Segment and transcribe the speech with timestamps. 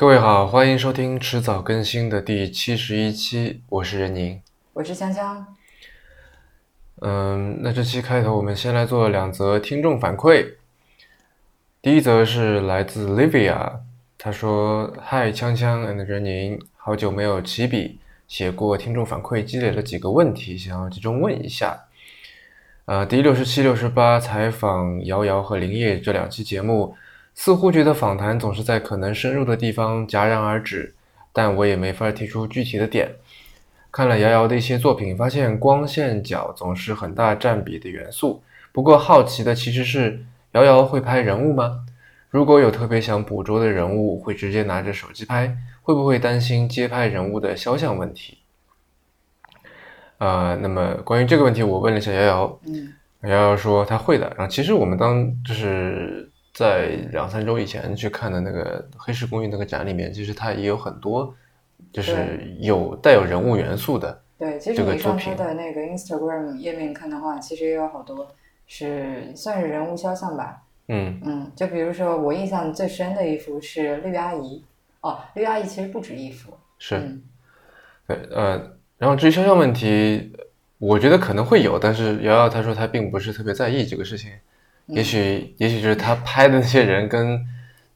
[0.00, 4.40] 各位好，欢迎收听迟早更新的第七十一期，我是任宁。
[4.72, 5.46] 我是香香。
[7.02, 10.54] 嗯，那这期开头我们先来做两则听众反馈。
[11.82, 13.80] 第一则是来自 Livia，
[14.16, 21.78] 他说：“嗨，锵锵 and 任宁，好久没有起笔写过听众反馈，积累了几个问题，想要集中问一下。
[22.86, 26.96] 呃，第六十七、六十八采访瑶瑶和林业这两期节目，
[27.42, 30.94] 似乎觉得访谈总是在可能深入的地方戛然而止，
[31.32, 33.10] 但我也没法提出具体的点。
[33.90, 38.42] 看了瑶瑶的一些作品，发现光线角总是很大占比的元素。
[38.72, 41.86] 不过好奇的其实是。”瑶瑶会拍人物吗？
[42.28, 48.36] 如果有特别想捕捉的人物，会直接拿着手机拍，会不会担心街拍人物的肖像问题？
[50.18, 54.26] 啊，那么关于这个问题，我问了一下瑶瑶，嗯，瑶瑶说她会的。
[54.36, 61.34] 然后其实我们当就是在两三周以前去看的那个黑石公寓那个展里面，其实它也有很多
[61.92, 64.22] 就是有带有人物元素的。
[64.38, 68.26] 对，其实你上他的那个 Instagram 页面看的话，其实也有好多。
[68.72, 74.62] 是算是人物肖像吧，嗯嗯，就比如说我印象最深的一幅是绿阿姨，
[75.00, 77.18] 哦，绿阿姨其实不止一幅，是，
[78.06, 80.32] 对，呃，然后至于肖像问题，
[80.78, 84.30] 我觉得可能会有，但是瑶瑶她说她并不是特别在意这个事情，
[84.92, 87.40] 也许也许就是他拍的那些人跟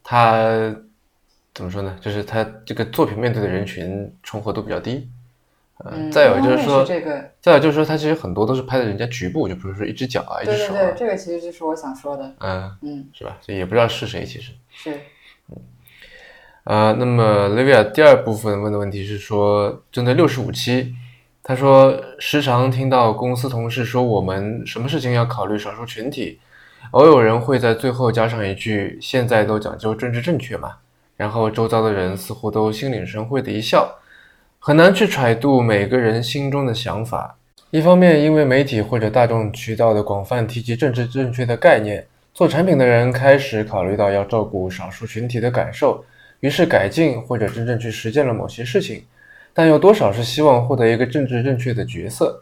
[0.02, 0.74] 他
[1.52, 5.08] 怎么说呢，就是他这个作品面对的人群重合度比较低。
[5.84, 10.72] 嗯，再有就是说，这个，再有就是说，他其实很多都是拍的人家局部，就比如说一只脚啊，一只手。
[10.72, 12.32] 对对对，这个其实就是我想说的。
[12.38, 13.36] 嗯嗯，是吧？
[13.40, 14.94] 这也不知道是谁，其实是。
[15.48, 15.56] 嗯
[16.62, 20.94] 啊，那么 Livia 第二部分问的问题是说，针对六十五期，
[21.42, 26.40] 他说时常听到公司同事说我们什么事情要考虑少数群体，
[26.92, 30.76] 偶有人会在最后加上一句“现在都讲究政治正确嘛”，
[31.16, 33.98] 然后周遭的人似乎都心领神会的一笑。
[34.58, 37.36] 很难去揣度每个人心中的想法。
[37.70, 46.04] 一方面，因为媒体或者大众渠道的广泛提及政治正确的概念，做产品的人开始考虑到要照顾少数群体的感受，
[46.40, 49.02] 于是改进或者真正去实践了某些事情。
[49.52, 52.40] 但有多少是希望获得一个政治正确的角色？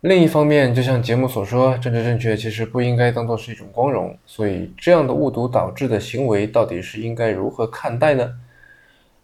[0.00, 4.16] 另一方面，就像节目所说，政治正确其实不应该当做是一种光荣。
[4.26, 8.34] 所以，这样的误读导致的行为，到底是应该如何看待呢？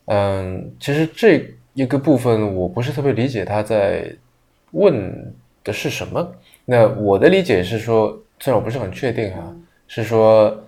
[0.06, 1.54] 嗯，其实这。
[1.76, 4.10] 一个部分我不是特别理解他在
[4.70, 5.30] 问
[5.62, 6.26] 的是什么。
[6.64, 9.54] 那我的理解是说，虽然我不是很确定哈，
[9.86, 10.58] 是说，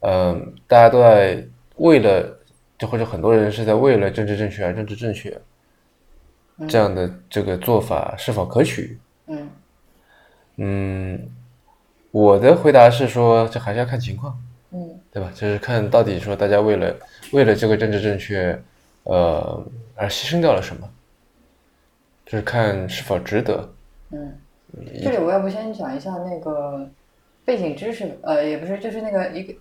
[0.00, 1.42] 嗯，大家都在
[1.76, 2.38] 为了，
[2.78, 5.34] 就或者很多人是在为了政治正确而政治正确，
[6.68, 8.98] 这样的这个做法是否可取？
[9.30, 9.50] 嗯
[10.56, 11.30] 嗯，
[12.10, 14.38] 我的回答是说，这还是要看情况，
[14.72, 15.30] 嗯，对吧？
[15.34, 16.94] 就是看到底说大家为了
[17.32, 18.60] 为了这个政治正确，
[19.04, 19.64] 呃。
[19.96, 20.88] 而牺牲掉了什么？
[22.24, 23.70] 就是看是否值得。
[24.12, 24.34] 嗯，
[25.02, 26.88] 这里我要不先讲一下那个
[27.44, 29.52] 背景知识，呃，也不是，就是那个一个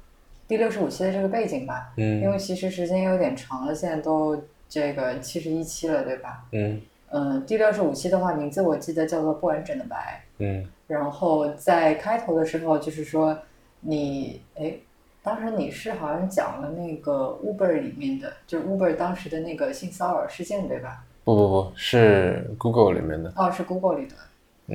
[0.47, 1.91] 第六十五期的这个背景吧。
[1.97, 2.21] 嗯。
[2.21, 6.45] 因为其实时间有点长了，现在都这个七十一期了，对吧？
[6.53, 6.81] 嗯。
[7.11, 10.23] 嗯，第六十五期的话，名字我记得叫做《不完整的白》。
[10.43, 10.65] 嗯。
[10.87, 13.37] 然后在开头的时候，就是说
[13.81, 14.73] 你哎。
[15.21, 21.03] 当时你是好像讲了那个 Uber 里面的，就是 Uber 当时的那个性骚扰事件，对吧？
[21.25, 23.31] 不不不是 Google 里面的。
[23.35, 24.15] 哦，是 Google 里的。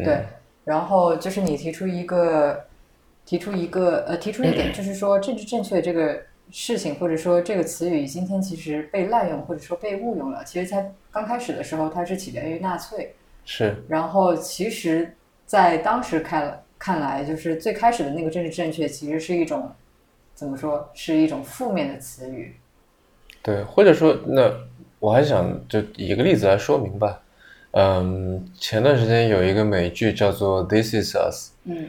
[0.05, 0.23] 对。
[0.63, 2.63] 然后就是你提出一个，
[3.25, 6.21] 提出一个呃，提出一点， 就是说政治正确这个
[6.51, 10.45] 事情，或者说这个词语，今天其实被滥用或者说被误用了。
[10.45, 13.15] 其实，在刚开始的时候，它是起源于纳粹。
[13.45, 13.77] 是。
[13.89, 15.15] 然后，其实，
[15.47, 19.71] 在当时看看来，就是最开始的那个政治正确，其实是一种。
[20.35, 22.57] 怎么说是一种负面的词语？
[23.41, 24.53] 对，或者说，那
[24.99, 27.23] 我还想就以一个例子来说明吧。
[27.71, 31.87] 嗯，前段时间有一个美剧叫做《This Is Us》，嗯，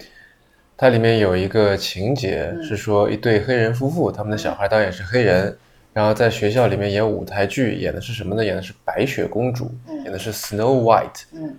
[0.77, 5.57] 它里面有一个情节是说一对黑人夫妇，他们的小孩当然也是黑人，
[5.93, 8.43] 然后在学校里面演舞台剧，演的是什么呢？
[8.43, 9.71] 演的是白雪公主，
[10.03, 11.23] 演的是 Snow White。
[11.33, 11.55] 嗯，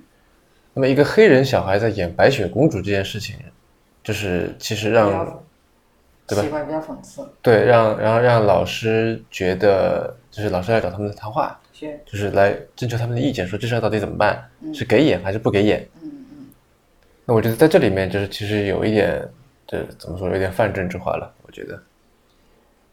[0.74, 3.36] 那么一个黑人小孩在演白雪公主这件事情，
[4.04, 5.42] 就是其实让。
[6.28, 7.24] 奇怪，比较讽刺。
[7.40, 11.56] 对，让然后让老师觉得，就是老师来找他们的谈话，
[12.04, 15.86] 就是来征求他们的意见，说这事到底怎么办，是给演还是不给演？
[17.26, 19.20] 那我觉得在这里面，就是其实有一点，
[19.67, 21.82] 这怎么说，有点泛政治化了，我觉得。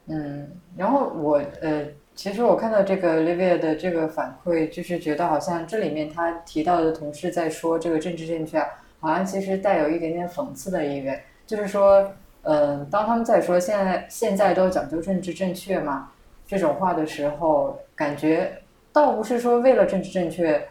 [0.07, 1.85] 嗯，然后我呃，
[2.15, 8.59] 其实我看到这个 Livia 的这个反馈，就是觉得好像这里面他提到的同事在说这个政治正确，
[8.99, 12.11] 好像其实带有一点点讽刺的意味，就是说。
[12.45, 16.11] 嗯，当他们在说现在现在都讲究政治正确嘛，
[16.45, 18.51] 这种话的时候，感觉
[18.91, 20.61] 倒不是说为了政治正确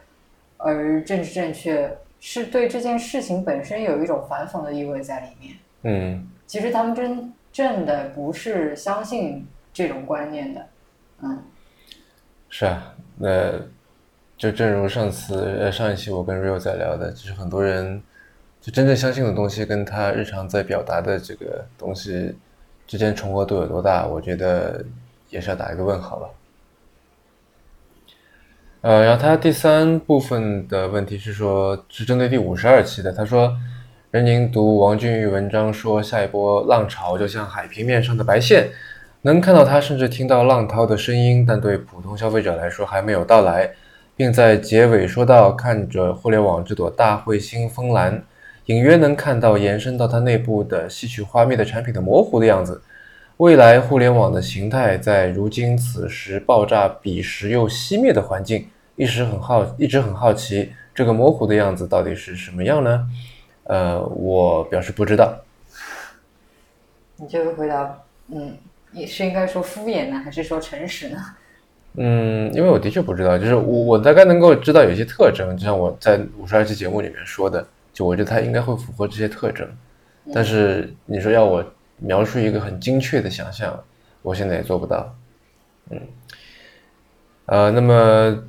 [0.57, 1.91] 而政治正确，
[2.25, 5.55] 是对这件事情本身有一种反讽的意味在里面。
[5.81, 10.65] 嗯，其实他们真正的不是相信这种观念的。
[11.21, 11.43] 嗯，
[12.47, 13.51] 是啊，那
[14.37, 18.01] 就正如上次呃上一期我跟 Rio 在聊的，就是很多人
[18.61, 22.33] 就真正相信的东西，跟他日常在表达的这个东西
[22.87, 24.81] 之间重合度有多大，我觉得
[25.29, 26.29] 也是要打一个问号吧。
[28.83, 33.13] 呃，然后他第三部分的问题是说，是针对第五十二期的。
[33.13, 33.55] 他说，
[34.11, 38.67] 任宁读王俊玉文章说，下一波浪潮就像海平面上的白线。
[39.21, 43.71] 能看到它，甚至听到浪涛的声音，但对普通消费者来说还没有到来，
[44.17, 48.21] 并在结尾说到：“看着互联网这朵大彗星风蓝，
[48.65, 52.81] 隐约能看到延伸到它内部的戏曲花蜜的产品的模糊的样子。
[53.37, 63.07] 未来互联网的形态，在如今此时爆炸彼时又熄灭的环境，一时很好，一直很好奇，这个模糊的样子到底是什么样呢？
[63.63, 65.37] 呃，我表示不知道。
[67.17, 68.57] 你这个回答，嗯。
[68.95, 71.17] 你是应该说敷衍呢，还是说诚实呢？
[71.97, 79.67] 嗯，因为我的确不知道，就是我我大概能够知道有一些特征，就像我在五十二期节目里面说的，就我觉得它应该会符合这些特征。
[80.31, 81.65] 但是你说要我
[81.97, 83.83] 描述一个很精确的想象，
[84.21, 85.15] 我现在也做不到。
[85.89, 85.99] 嗯，
[87.47, 88.43] 呃，那么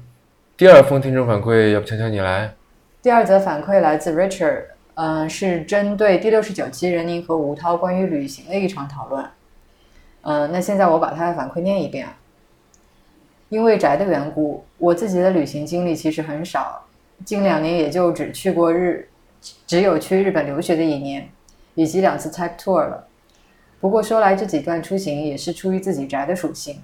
[0.56, 2.55] 第二封听众反馈，要不强强你来？
[3.03, 9.27] 第二则反馈来自 Richard，嗯，是针对第六十九期任宁和吴涛关于旅行的一场讨论。
[10.23, 12.06] 嗯，那现在我把他的反馈念一遍。
[13.49, 16.87] 因为宅的缘故，我自己的旅行经历其实很少，
[17.25, 19.09] 近两年也就只去过日，
[19.67, 21.29] 只有去日本留学的一年，
[21.75, 23.09] 以及两次 tech tour 了。
[23.81, 26.81] 不过说来这几段出行也是出于自己宅的属性。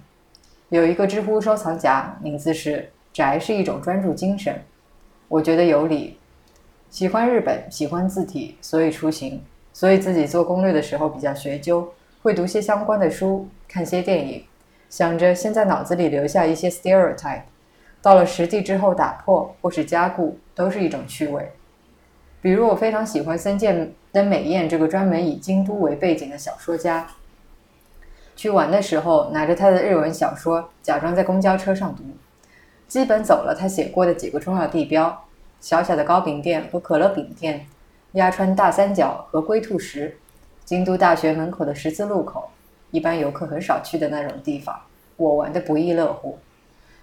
[0.67, 4.61] 有一个知乎收藏夹，名字是“宅是一种专注精神”，
[5.27, 6.17] 我觉得有理。
[6.89, 9.41] 喜欢日本，喜欢字体，所以出行，
[9.71, 11.93] 所以自己做攻略的时候比较学究。
[12.21, 14.45] 会读些相关的书，看些电影，
[14.89, 17.41] 想着先在脑子里留下一些 stereotype，
[18.01, 21.51] 到了实地之后打破或是加固，都是一种趣味。
[22.41, 27.07] 比如我非常喜欢森见登美彦这个专门以京都为背景的小说家。
[28.35, 32.03] 去玩的时候，拿着他的日文小说，假装在公交车上读，
[32.91, 35.23] 基本走了他写过的几个重要地标：
[35.61, 37.65] 小小的糕饼店和可乐饼店，
[38.11, 40.17] 鸭川大三角和龟兔石。
[40.65, 42.49] 京都大学门口的十字路口，
[42.89, 44.77] 一般游客很少去的那种地方，
[45.15, 46.37] 我玩的不亦乐乎。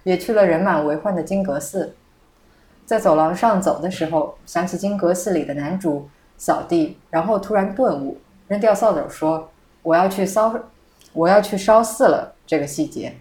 [0.03, 1.95] 也去了人满为患的金阁寺，
[2.85, 6.07] 在走廊上走的时候，想起金阁寺里的男主
[6.37, 9.49] 扫地，然后突然顿悟，扔掉扫帚说
[9.81, 10.53] ：“我要去烧，
[11.13, 13.15] 我要去烧寺了。”这个细节，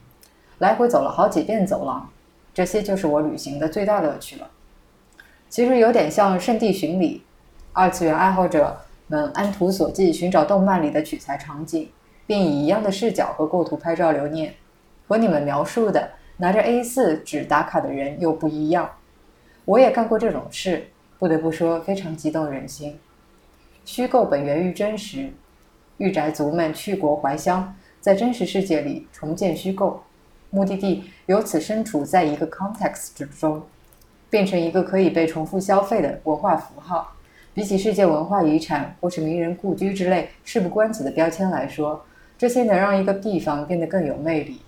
[0.59, 2.11] 来回走了好几遍走廊，
[2.59, 4.51] 这些就是我旅行的最大乐趣了。
[5.49, 7.23] 其实有点像圣地巡礼，
[7.73, 8.77] 二次元爱好者。
[9.07, 11.89] 们按图索骥寻找动漫里的取材场景，
[12.27, 14.53] 并以一样的视角和构图拍照留念，
[15.07, 18.91] 和你们描述的拿着 A4 纸打卡的人又不一样。
[19.65, 22.99] 我也干过这种事，不得不说非常激动人心。
[23.85, 25.33] 虚构本源于真实，
[25.99, 30.03] 御宅族们去国怀乡，在真实世界里重建虚构，
[30.51, 33.63] 目的地由此身处在一个 context 之中，
[34.31, 37.15] 变成一个可以被重复消费的文化符号。
[37.55, 42.05] 比起世界文化遗产或是名人故居之类事不关己的标签来说，
[42.39, 44.61] 这些能让一个地方变得更有魅力。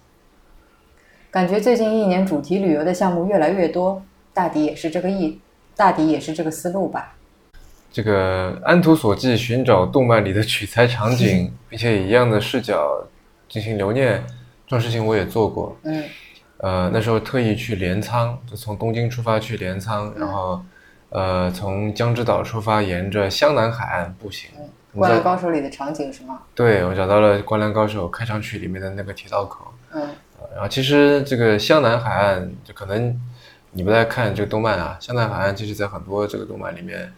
[1.31, 4.03] 感觉最近一年主题旅游的项目越来越多，
[4.35, 5.41] 大抵也是这个意，
[5.77, 7.15] 大抵也是这个思路吧。
[7.93, 13.07] 这个安图索骥寻找动漫里的取材场景， 并且以一样的视角
[13.49, 14.21] 进行留念，
[14.71, 15.77] 这种事情我也做过。
[15.83, 16.05] 嗯，
[16.59, 20.63] 呃，那时候特意去镰仓，就从东京出发去镰仓，然后。
[21.13, 24.49] 呃，从江之岛出发，沿着湘南海岸步行。
[24.95, 26.43] 灌篮高手里的场景是吗？
[26.55, 29.75] 对，我找到了灌篮高手开场曲里面的那个铁道口。
[29.93, 30.03] 嗯。
[30.53, 33.21] 然后其实这个湘南海岸，就可能
[33.73, 34.97] 你不太看这个动漫啊。
[35.01, 37.13] 湘南海岸其实在很多这个动漫里面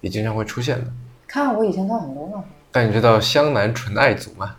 [0.00, 0.90] 也经常会出现的。
[1.28, 2.42] 看，我以前看很多嘛。
[2.72, 4.56] 但你知道湘南纯爱组吗？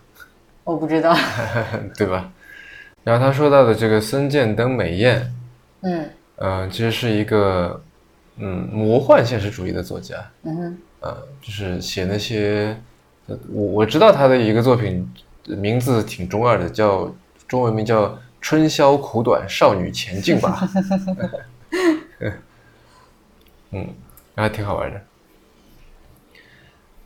[0.64, 1.14] 我不知道。
[1.94, 2.32] 对吧？
[3.08, 5.32] 然后他说到的这个森见登美彦，
[5.80, 7.82] 嗯，呃，其实是一个。
[8.40, 12.80] 嗯，魔幻现实主义的作家，嗯哼，呃，就是写那些，
[13.26, 15.12] 我我知道他的一个作品，
[15.44, 17.12] 名字挺中二的，叫
[17.48, 18.06] 中文名叫
[18.40, 20.70] 《春宵苦短，少女前进吧》，
[23.72, 23.88] 嗯，
[24.36, 25.00] 然后挺好玩的。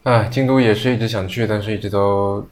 [0.02, 2.46] 啊，京都也是一直想去，但是一直都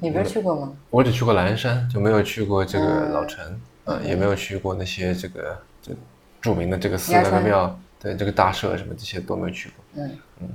[0.00, 0.72] 你不是去过吗？
[0.90, 5.92] 我只去过蓝山，就没有去过这个老城，嗯，也没有去过那些这个这
[6.40, 9.84] 著名的这个寺那个庙，对，这个大社什么这些都没有去过。
[9.94, 10.48] 嗯嗯。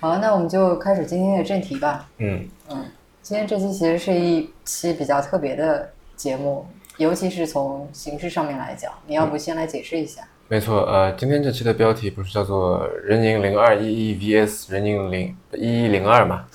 [0.00, 2.08] 好，那我们就开始今天的正题吧。
[2.18, 2.84] 嗯嗯，
[3.22, 6.66] 今天这期其实是一期比较特别的节目，
[6.98, 10.26] 尤其是从形式上面来讲，你要不先来解释一下？
[10.48, 16.46] 没错，呃，今天这期的标题不是叫做“人赢零二一一 VS 人赢零一一零二”吗？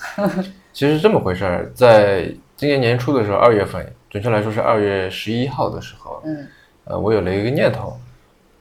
[0.71, 6.47] 其实是这么回事儿，在今年年初的时候，二月份，准确来说是二月十一号的时候，嗯，
[6.85, 7.97] 呃，我有了一个念头，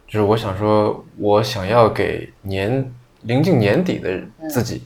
[0.09, 4.83] 就是我想说，我想要给年临近年底的自己，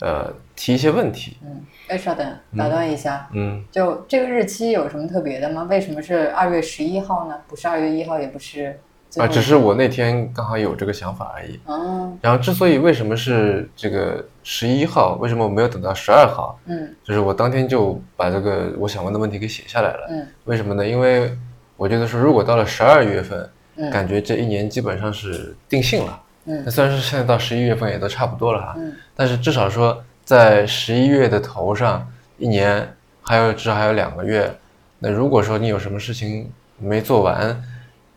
[0.00, 1.38] 呃，提一些问题。
[1.42, 5.66] 嗯，哎，稍等，打断一下，嗯，就这个日期有什么特别的吗？
[5.70, 7.40] 为什么是二月十一号呢？
[7.48, 8.78] 不是二月一号，也不是。
[9.18, 11.60] 啊，只是我那天刚好有这个想法而已。
[11.66, 12.12] 哦。
[12.20, 16.58] 然后，之所以为什么是这个十一号，为什么我没有等到十二号？
[16.66, 16.94] 嗯。
[17.04, 20.06] 就是我当天就把这个我想问的问题给写下来了。
[20.10, 20.26] 嗯。
[20.44, 20.86] 为什么呢？
[20.86, 21.36] 因为
[21.76, 26.22] 我觉得说，如果到了十二月份，嗯，感觉这一年基本上是定性了。
[26.46, 26.62] 嗯。
[26.64, 28.74] 那虽然是现在到十一月份也都差不多了哈。
[28.78, 28.92] 嗯。
[29.14, 32.06] 但是至少说，在十一月的头上，
[32.38, 34.52] 一年还有至少还有两个月。
[34.98, 37.62] 那如果说你有什么事情没做完，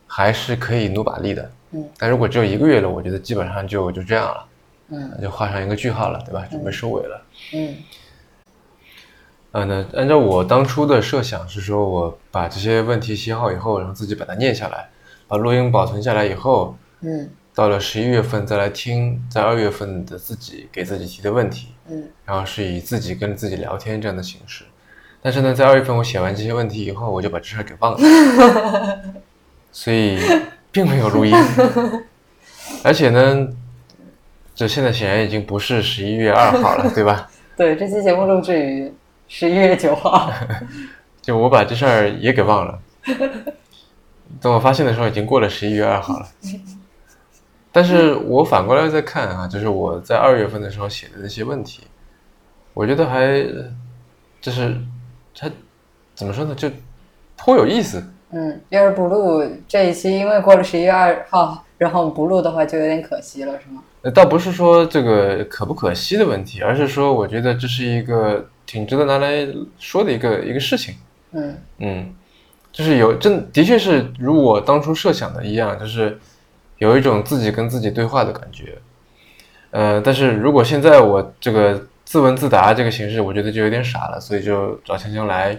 [0.08, 4.46] 还是可以努把力的，嗯，但如果只有一个月了，我觉得基本上就就这样了，
[4.90, 6.46] 嗯，就画上一个句号了，对吧？
[6.50, 7.22] 准备收尾了，
[7.54, 7.76] 嗯，
[9.52, 14.90] 啊，那按照我当初的设想是说，我把这些问题写好以后，然后自己把它念下来，
[15.28, 24.64] 把录音保存下来以后，嗯，到了十一月份再来听，在二月份的自己给自己提的问题，嗯，然后是以自己跟自己聊天这样的形式，
[25.22, 28.00] 但是呢，在二月份我写完这些问题以后，我就把这事儿给忘了。
[29.80, 30.18] 所以
[30.72, 31.36] 并没有录音，
[32.84, 33.48] 而且呢，
[34.56, 37.30] 这现在显然已经不是十一月二号了， 对吧？
[37.56, 38.92] 对，这期节目录制于
[39.28, 40.32] 十一月九号。
[41.22, 42.80] 就我把这事儿也给忘了，
[44.42, 46.28] 等我发现的时候已经过了十一月二号了。
[47.72, 51.84] 但是我反过来再看啊，就是我在二月份的时候写的那些问题，
[52.74, 53.46] 我觉得还
[54.42, 54.76] 就是
[55.38, 55.48] 它
[56.16, 56.68] 怎么说呢，就
[57.36, 58.04] 颇有意思。
[58.32, 63.82] 嗯，要是不录这一期，因为过了十一月二号，然后不录的话，就有点可惜了，是吗？
[64.02, 69.48] 呃，倒不是说这个可不可惜的问题，而是说，我觉得这是一个挺值得拿来
[69.80, 70.96] 说的一个一个事情。
[71.32, 72.14] 嗯嗯，
[72.74, 76.20] 就是有真的确是如我当初设想的一样，就是
[76.80, 78.78] 有一种自己跟自己对话的感觉。
[79.72, 85.58] 呃，但是如果现在我这个自问自答这个形式，我觉得就有点傻了，所以就找强强来。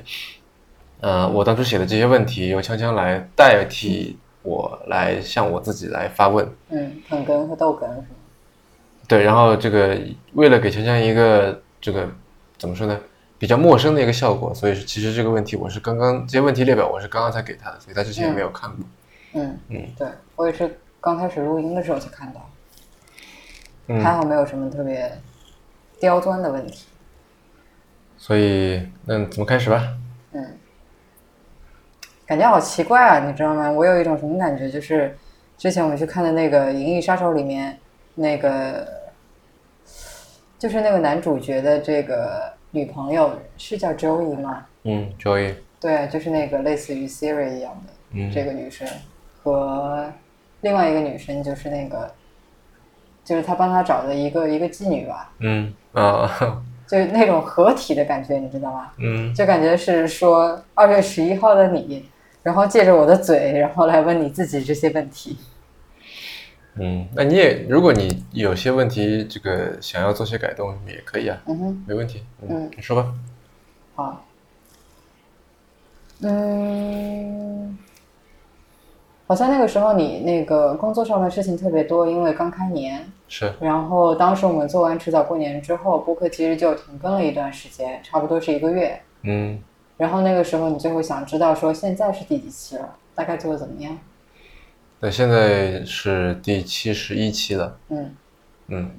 [1.00, 6.49] 呃，我当初写的这些问题由锵锵来代替我来向我自己来发问。
[6.71, 8.07] 嗯，捧哏和逗哏是吗？
[9.07, 9.97] 对，然后这个
[10.35, 12.09] 为了给锵锵一个这个
[12.59, 12.99] 怎么说呢，
[13.38, 18.78] 比较陌生的一个效果，所以其实这个问题我是刚刚这些问题列表我是刚刚才给他的，所以他之前也没有看过。
[19.35, 22.50] 嗯嗯，对我也是刚开始录音的时候才看到，
[24.02, 25.11] 还好没有什么特别
[26.00, 26.87] 刁钻的问题。
[28.17, 29.95] 所以那怎么开始吧？
[32.28, 32.30] 嗯。
[32.30, 33.70] 感觉好奇怪啊，你知道吗？
[33.70, 35.16] 我有一种什么感觉，就是
[35.56, 37.78] 之前我们去看的那个《银翼杀手》里面，
[38.14, 38.87] 那个
[40.58, 44.66] 就是那个男主角的这个女朋友是叫 Joey 吗？
[44.85, 45.54] 嗯，Joey。
[45.80, 48.87] 对，就是那个类似于 Siri 一样的这个女生，
[49.42, 50.12] 和
[50.61, 52.12] 另外一个女生就是那个，
[53.25, 55.32] 就是他帮他找的一个一个妓女吧。
[55.38, 56.62] 嗯啊。
[56.88, 58.90] 就是那种合体的感觉，你知道吗？
[58.99, 59.32] 嗯。
[59.32, 62.06] 就感觉是说二月十一号的你。
[62.49, 65.37] 然后借着我的嘴，然后来问你自己这些问题。
[66.76, 71.37] 嗯，那你也，如果你有些问题，这个想要做些改动，也可以啊。
[71.45, 72.23] 嗯哼，没问题。
[72.40, 73.12] 嗯，你说吧。
[73.95, 74.25] 好。
[76.23, 77.76] 嗯，
[79.26, 83.05] 好像那个时候你那个工作上的事情特别多，因为刚开年。
[83.28, 83.52] 是。
[83.61, 88.99] 然后当时我们做完迟早过年之后，播客其实就停更了一段时间，差不多是一个月。
[89.25, 89.62] 嗯。
[89.99, 93.99] 然后那个时候，你就会想知道说现在是第几期了，大概做的怎么样？
[95.00, 97.76] 对，现在是第七十一期了。
[97.88, 98.14] 嗯
[98.69, 98.90] 嗯。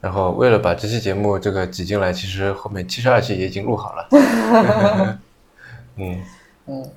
[0.00, 4.08] 然后为了把这期节目这个挤进来，其实后面七十二期也已经录好了。
[5.96, 6.22] 嗯
[6.66, 6.90] 嗯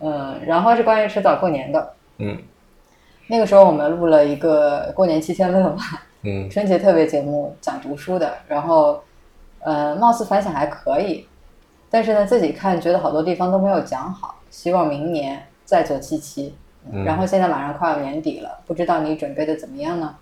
[0.00, 1.94] 嗯，然后是关于迟早过年的。
[2.16, 2.36] 嗯。
[3.26, 5.82] 那个时候我们录了一个过年七千乐嘛，
[6.22, 9.02] 嗯，春节特别节目讲读书的，然后
[9.60, 11.26] 呃，貌似反响还可以。
[11.90, 16.54] 但是呢，自己看觉得好多地方都没有讲好，希望明年再做七期。
[17.04, 20.14] 然后现在马上快要年底了，不知道你准备的怎么样呢？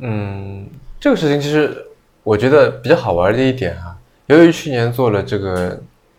[0.00, 0.66] 嗯，
[0.98, 1.86] 这个事情其实
[2.22, 5.78] 我觉得比较好玩的一点啊，由于去年做了这个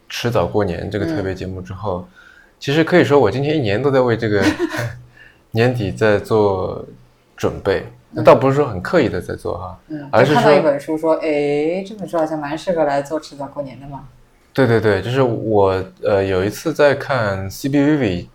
[0.10, 2.08] 迟早过年这个特别节目之后，
[2.60, 4.44] 其实可以说我今天一年都在为这个
[5.52, 6.86] 年底在做
[7.36, 7.86] 准备。
[8.12, 9.80] 那倒不是说很刻意的在做哈，
[10.12, 14.08] 而是看到一本书说，哎，这本书好像蛮适合来做迟早过年的嘛。
[14.52, 18.26] 对对对，就是我呃有一次在看 CBVV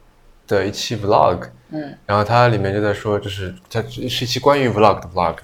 [0.46, 5.36] 的一期 Vlog，嗯，然后它里面就在说，就是它是一期关于 Vlog 的 Vlog，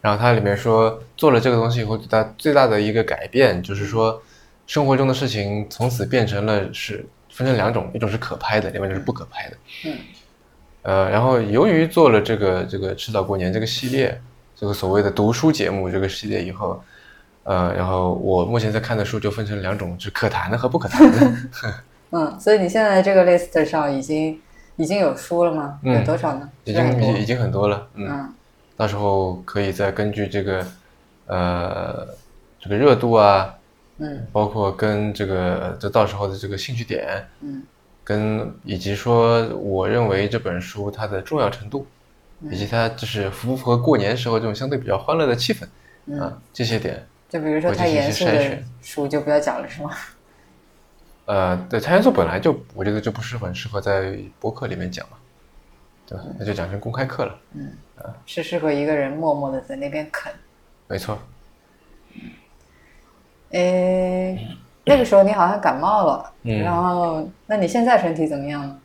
[0.00, 4.20] 然后它里面说做了这个东西以后，它最大的一个改变就是说，
[4.66, 9.56] 生活中的事情从此变成了是分成两种，一种是可拍的，另外就是不可拍的，
[9.86, 9.96] 嗯。
[10.88, 14.18] 呃，然后由于做了这个这个迟早过年这个系列，
[14.56, 16.82] 这个所谓的读书节目这个系列以后，
[17.42, 21.32] 呃，然后我目前在看的书就分成两种，是可谈的和不可谈的。
[22.12, 24.40] 嗯，所以你现在这个 list 上已经
[24.76, 25.78] 已经有书了吗？
[25.82, 26.48] 有多少呢？
[26.64, 27.86] 已经已已经很多了。
[27.92, 28.32] 嗯，
[28.74, 30.66] 到时候可以再根据这个
[31.26, 32.08] 呃
[32.58, 33.54] 这个热度啊，
[33.98, 37.62] 嗯，包括跟这个这到时候的这个兴趣点，嗯。
[38.08, 41.86] 跟以及说，我认为这本书它的重要程度，
[42.50, 45.66] 以及它就是符不符合过年时候这种相对比较欢乐的气氛
[46.18, 49.90] 啊，这些点，就比如说太严肃的书就不要讲了，是吗？
[51.26, 55.18] 呃，对，太严肃本来就我觉得就不是很适合在博客里面讲嘛，
[56.06, 56.24] 对吧？
[56.38, 57.38] 那就讲成公开课了。
[57.52, 60.32] 嗯，啊，是适合一个人默默的在那边啃。
[60.86, 61.18] 没错。
[63.50, 64.56] 诶。
[64.88, 68.78] 那个时候你好像感冒了，然后那你现在身体怎么样呢？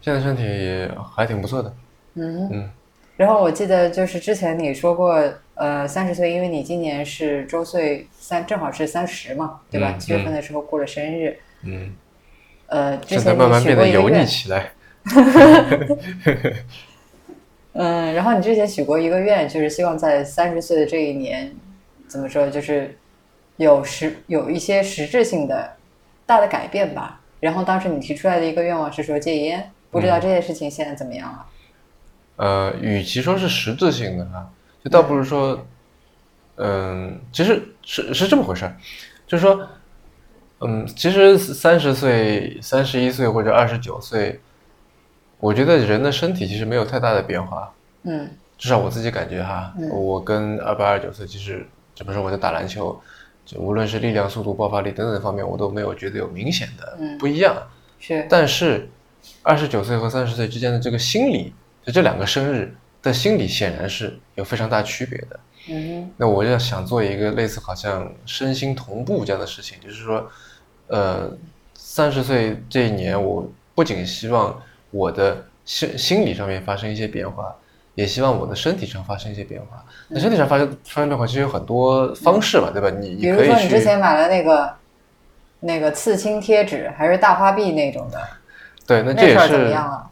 [0.00, 1.72] 现在身体还挺不错的。
[2.14, 2.70] 嗯嗯。
[3.16, 5.22] 然后我记得就是之前你说过，
[5.54, 9.94] 呃，三十岁，因为你今年是周岁三，正好是三十嘛，对吧？
[9.98, 11.38] 七月份的时候过了生日。
[11.64, 11.94] 嗯。
[12.66, 14.72] 呃，之前慢慢变得油腻起来。
[17.74, 21.52] 嗯，然后你之前许过一个愿，就是希望在三十岁的这一年，
[22.08, 22.96] 怎么说，就是。
[23.60, 25.76] 有实有一些实质性的
[26.24, 27.20] 大的改变吧。
[27.40, 31.46] 然后当时你提出来的一个愿望是说戒烟，不知道这件事情现在怎么样了？
[32.36, 34.50] 呃，与其说是实质性的哈，
[34.82, 35.66] 就倒不如说，
[36.56, 38.74] 嗯，其实是是这么回事儿，
[39.26, 39.68] 就是说，
[40.60, 44.40] 嗯，其实三十岁、三十一岁或者二十九岁，
[45.38, 47.70] 我觉得人的身体其实没有太大的变化。
[48.04, 52.98] 嗯，至少我自己感觉哈，我跟二八二九岁其实怎么说，我在打篮球。
[53.44, 57.56] 就无论是力量、速度、爆发力等等方面，我都没有觉得有明显的不一样。
[57.98, 58.88] 是，但是
[59.42, 61.52] 二十九岁和三十岁之间的这个心理，
[61.84, 65.40] 就这两个生日的心理，显然是有非常大区别的。
[65.68, 70.30] 嗯，那我就想做一个类似好像身心同步这样的事情，就是说，
[70.86, 71.30] 呃，
[71.74, 77.54] 三十岁这一年，我不仅希望我的心心理上面发生一些变化。
[78.00, 79.84] 也希望我的身体上发生一些变化。
[80.08, 82.88] 那身体上发生发生变化，其实有很多方式嘛，对吧？
[82.88, 84.74] 你比如说你之前买了那个
[85.60, 88.18] 那个刺青贴纸，还是大花臂那种的。
[88.86, 90.10] 对，那这也是怎么样啊？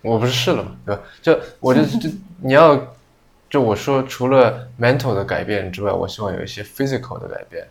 [0.00, 1.02] 我不是试了嘛，对吧？
[1.20, 2.08] 就我就就
[2.40, 2.80] 你要
[3.50, 7.66] 就我说，除了 mental 的改变之外，我希望有一些 physical 的改变。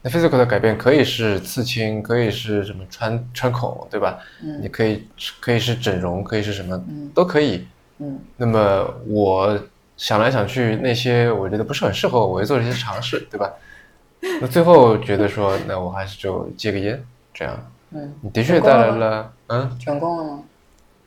[0.00, 4.18] 那 physical 的改变可以是刺青，可以是什么穿穿孔，对吧？
[4.42, 5.06] 嗯，你可以
[5.40, 6.82] 可以是整容，可以是什么，
[7.14, 7.68] 都可以。
[8.02, 9.56] 嗯，那么我
[9.96, 13.52] 想来想去，那些我觉得不是很适合我，我就做了一些尝试，对吧？
[14.40, 17.00] 那最后觉得说，那我还是就戒个烟，
[17.32, 17.56] 这样。
[17.92, 20.42] 嗯，的确带来了，嗯，成功了吗？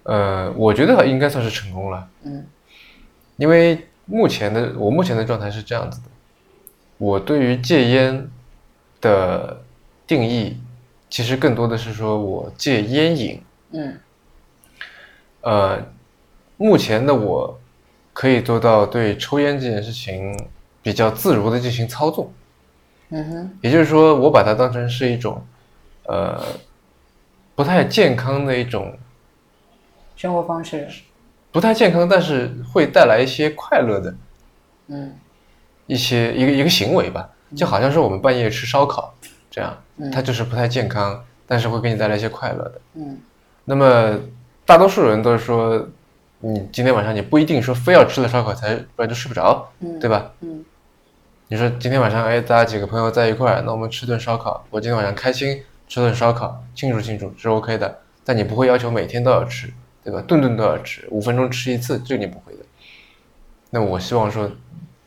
[0.03, 2.07] 呃，我觉得应该算是成功了。
[2.23, 2.45] 嗯，
[3.35, 6.07] 因为目前的我目前的状态是这样子的，
[6.97, 8.29] 我对于戒烟
[9.01, 9.61] 的
[10.07, 10.57] 定义，
[11.09, 13.41] 其实更多的是说我戒烟瘾。
[13.71, 13.99] 嗯，
[15.41, 15.85] 呃。
[16.57, 17.59] 目前的我，
[18.13, 20.33] 可以做到对抽烟这件事情
[20.81, 22.31] 比较自如的进行操纵。
[23.09, 25.45] 嗯哼，也就是说，我把它当成是一种，
[26.05, 26.41] 呃，
[27.55, 28.97] 不太健康的一种
[30.15, 30.87] 生活方式。
[31.51, 34.15] 不太健康，但是会带来一些快乐的，
[34.87, 35.13] 嗯，
[35.87, 39.13] 一些一个一个行为吧，就好像是我们半夜吃烧烤
[39.51, 39.77] 这样，
[40.11, 42.81] 它就是不太健康，但是会给你带来一些快乐的。
[42.93, 43.17] 嗯，
[43.65, 44.19] 那么
[44.65, 45.85] 大多数人都是说。
[46.47, 49.67] 你今天晚上你不一定说非要吃了烧烤才，不然就睡不着，
[49.99, 50.31] 对吧？
[50.41, 50.63] 嗯，
[51.47, 54.63] 你说今天晚上哎，大家几个朋友在一块儿，那我们吃顿烧烤。
[54.69, 57.99] 我今天晚上开心吃顿烧烤，庆祝庆祝是 OK 的。
[58.23, 60.21] 但你不会要求每天都要吃，对吧？
[60.27, 62.59] 顿顿都要吃，五分钟吃一次，这个你不会的。
[63.71, 64.47] 那我希望说，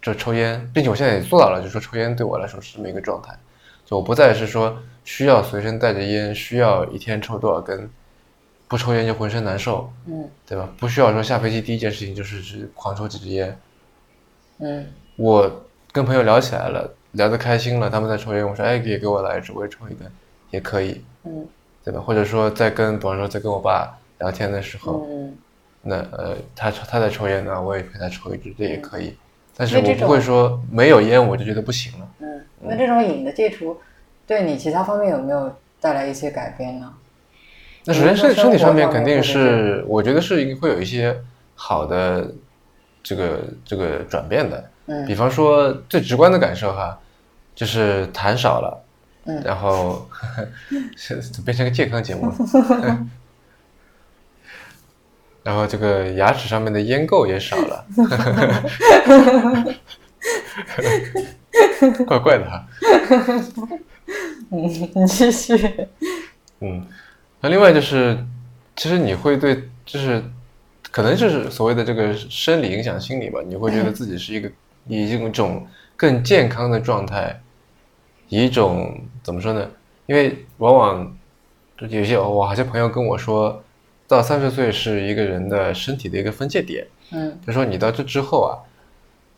[0.03, 3.33] 这抽烟，并且我现在也做到了，就说抽烟对我来说是这么一个状态，
[3.85, 7.89] 就我不再是说需要随身带着烟，需要一天抽多少根。
[8.69, 10.69] 不抽烟就浑身难受，嗯，对吧？
[10.79, 13.59] 不需要说下飞机第一件事情就是去狂抽几支烟，
[14.59, 15.51] 嗯，我
[15.91, 20.07] 跟朋友聊起来了，聊得开心了，他们在抽烟，我说哎，也给我来一支，我也抽一根，
[20.51, 21.47] 也可以，嗯，
[21.83, 21.99] 对吧？
[22.01, 25.35] 或者说在跟，比方说在跟我爸聊天的时候，嗯，
[25.81, 29.17] 那呃，他他在抽烟呢，我也陪他抽一支，这也可以。
[29.57, 32.09] 但是我不会说没有烟我就觉得不行了。
[32.21, 33.77] 嗯，那这种瘾的戒除，
[34.27, 36.95] 对你其他方面有没有带来一些改变呢？
[37.89, 41.19] 那首先身身体上面肯定是，我觉得是会有一些
[41.55, 42.31] 好的
[43.03, 44.71] 这个这个转变的。
[44.85, 46.99] 嗯，比方说最直观的感受哈，
[47.55, 48.85] 就是痰少了。
[49.25, 50.07] 嗯，然后
[51.47, 52.35] 变成个健康节目了。
[55.43, 57.87] 然后这个牙齿上面的烟垢也少了，
[62.07, 62.67] 怪怪的哈。
[64.51, 65.57] 嗯，你继续。
[66.61, 66.85] 嗯，
[67.41, 68.19] 那另外就是，
[68.77, 70.23] 其实你会对，就是
[70.91, 74.51] 可能就是所谓的这个生理影响心理吧，你会觉得自己是一个
[74.87, 77.41] 以一种更健康的状态，
[78.29, 79.69] 以一种怎么说呢？
[80.07, 81.17] 因为往往
[81.79, 83.63] 有些我好些朋友跟我说。
[84.11, 88.57] 到三十岁是一个人的身体的一个分界点，嗯，就说你到这之后啊，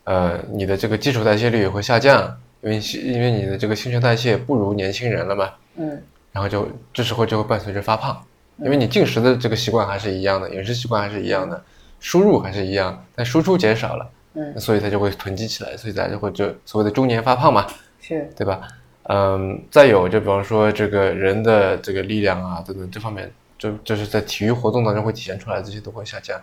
[0.05, 6.01] 呃，你的这个基础代谢率会下降，因为因为你的这个新陈代谢不如年轻人了嘛，嗯，
[6.33, 8.21] 然后就这时候就会伴随着发胖，
[8.59, 11.63] 因为你进食的这个习惯还是一样的，饮食习惯还是一样的，
[11.99, 17.67] 输入还是一样，但输出减少了，嗯，所以它就会囤积起来，所以大家就会就所谓的中年发胖嘛，
[18.01, 18.61] 是对吧？
[19.05, 23.33] 嗯，再有就比方说这个人的这个力量啊等等这方面。
[23.61, 26.41] 就就是在体育活动当中会体现出来，这些都会下降。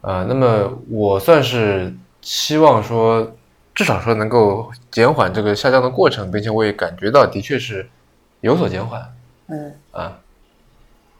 [0.00, 3.32] 呃，那么我算是希望说，
[3.72, 7.88] 至少说能够减缓这个下降的过程，并且我也感觉到的确是
[8.44, 9.02] 有所减缓。
[9.48, 9.74] 嗯。
[9.90, 10.18] 啊，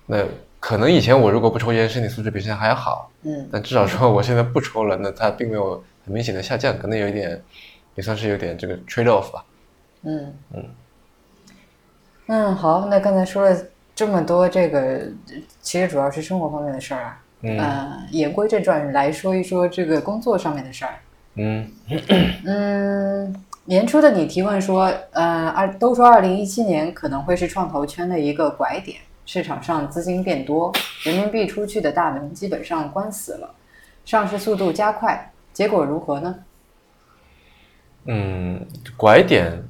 [0.07, 0.25] 那
[0.61, 3.11] 可能以前我如果不抽烟，身体素质比现在还要好。
[3.23, 3.49] 嗯。
[3.51, 7.43] 但至少说我现在不抽了，那它并没有很明显的下降，可能有一点，
[7.95, 9.45] 也算是有点这个 trade off 吧。
[10.03, 10.65] 嗯嗯。
[12.27, 13.57] 嗯，好，那刚才说了。
[13.97, 15.03] 这么多这个，
[15.63, 17.23] 其实主要是生活方面的事儿啊。
[17.43, 18.09] 嗯。
[18.11, 20.95] 言归正传，来说一说这个工作上面的事儿。
[21.37, 21.71] 嗯。
[22.45, 30.73] 嗯，年初的你提问说，呃，二都说二零一七年可能会是创投圈的一个拐点，市场上资金变多，
[31.03, 33.55] 人民币出去的大门基本上关死了，
[34.05, 36.35] 上市速度加快，结果如何呢？
[38.07, 39.63] 嗯，拐点，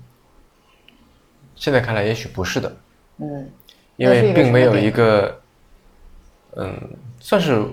[1.54, 2.76] 现在看来也许不是的。
[3.18, 3.50] 嗯。
[3.96, 5.40] 因为并没有一个，
[6.56, 6.76] 嗯，
[7.20, 7.64] 算是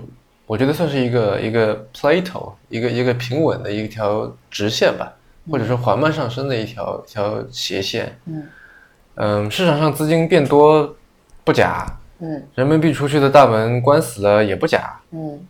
[0.46, 5.12] 我觉得算是一个一个 plateau，一个一个平稳的一条直线吧，
[5.50, 8.18] 或者说缓慢上升的一条条斜线。
[8.26, 8.48] 嗯，
[9.14, 10.96] 嗯，市场上资金变多
[11.44, 11.86] 不假，
[12.20, 15.40] 嗯，人民币出去的大门关死了也不假，嗯，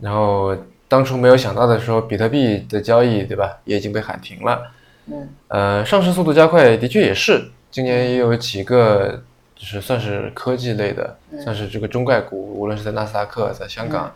[0.00, 0.56] 然后
[0.88, 4.62] 当初没有想到的时候，比特币的交易对吧，也已经被喊停了，
[5.06, 9.22] 嗯，呃，上市速度加快的确也是，今年也有几个。
[9.54, 14.12] 就是算是科技类的，算是这个中概股，无论是在纳斯达克，在香港，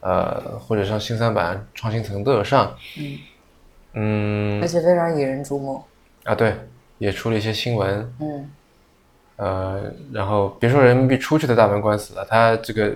[0.00, 3.16] 呃，或者上新三板、创新层都有上，嗯，
[3.94, 5.82] 嗯，而且非常引人注目。
[6.24, 6.54] 啊，对，
[6.98, 8.50] 也出了一些新闻，嗯，
[9.36, 12.94] 呃，然后别说人民币出去的大门关死了，它这个，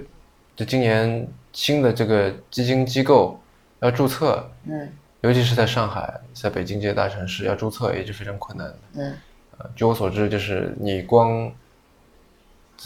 [0.57, 3.39] 就今年新的这个基金机构
[3.81, 4.89] 要注册，嗯，
[5.21, 9.15] 尤其是在上海，在北京这些大城市要注册也是非常困难的，嗯，
[9.59, 11.53] 呃，据我所知，就是你光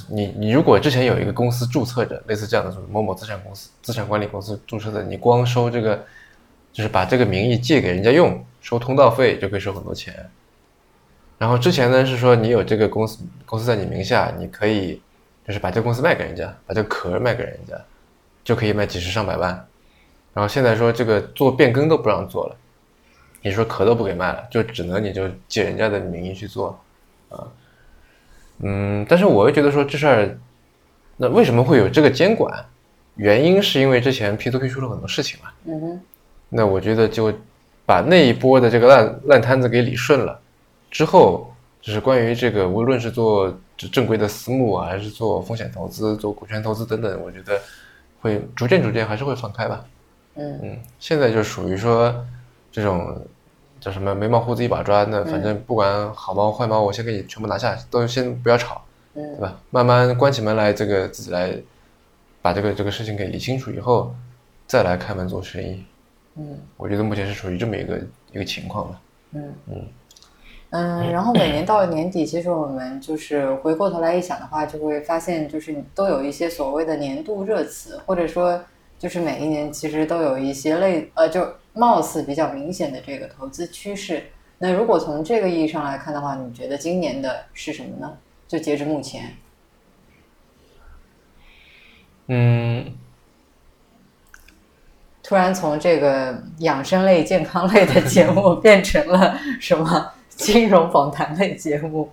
[0.08, 6.02] 你你如果之前有一个公司注册着，类似这样的某某资产公司、资产管理公司注册的，你光收这个，
[6.72, 10.14] 就是把这个名义借给人家用，收通道费就可以收很多钱。
[11.38, 15.02] 然后之前呢是说你有这个公司，公司在你名下，你可以
[15.46, 17.74] 就是把这个公司卖给人家，把这个壳卖给人家，
[18.44, 19.50] 就可以卖几十上百万。
[20.32, 22.56] 然后现在说这个做变更都不让做了，
[23.42, 26.80] 你说壳都不给卖了，就只能你就借人家的名义去做，
[27.28, 27.46] 啊。
[28.60, 30.38] 嗯，但是我又觉得说这事儿，
[31.16, 32.64] 那为什么会有这个监管？
[33.16, 35.50] 原因是因为之前 P to P 出了很多事情嘛。
[35.64, 36.00] 嗯哼。
[36.52, 37.32] 那我觉得就
[37.86, 40.38] 把那一波的这个烂烂摊子给理顺了，
[40.90, 47.60] 之后就是关于这个，无论是做正规的私募啊，还是做风险投资、做股权投资等等，我觉得
[48.20, 49.84] 会逐渐逐渐还是会放开吧。
[50.34, 52.14] 嗯嗯，现在就属于说
[52.70, 53.20] 这种。
[53.82, 54.14] 叫什么？
[54.14, 58.80] 眉毛胡子一把抓，那反正不管好猫坏猫，我先给你全部拿下，都先不要吵，
[59.12, 59.58] 对吧？
[59.70, 61.52] 慢慢关起门来，这个自己来
[62.40, 64.14] 把这个这个事情给理清楚以后，
[64.68, 65.84] 再来开门做生意。
[66.36, 68.00] 嗯，我觉得目前是处于这么一个
[68.32, 69.00] 一个情况吧。
[69.32, 69.86] 嗯嗯
[70.70, 78.62] 嗯，然后每年到了年底，其实我们就是回过头来一想的话，就会发现就是都有一些所谓的年度热词，或者说
[78.98, 81.46] 就是每一年其实都有一些类呃就。
[81.74, 84.24] 貌似比较明显的这个投资趋势。
[84.58, 88.18] 那如果从这个意义上来看的话，你觉得今年的是什么呢？
[88.46, 89.34] 就截至目前，
[92.26, 92.92] 嗯，
[95.32, 102.12] 突然从这个养生类、健康类的节目 变成了什么金融访谈类节目？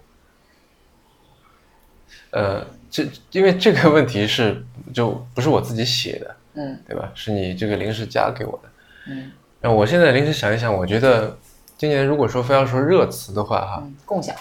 [2.31, 7.11] 呃，这因为这个问题是就不是我自己写的，嗯，对吧？
[7.13, 8.69] 是你这个临时加给我的，
[9.09, 9.29] 嗯。
[9.59, 11.37] 那我现在临时想一想，我觉得
[11.77, 14.33] 今年如果说非要说热词的话，哈，共享，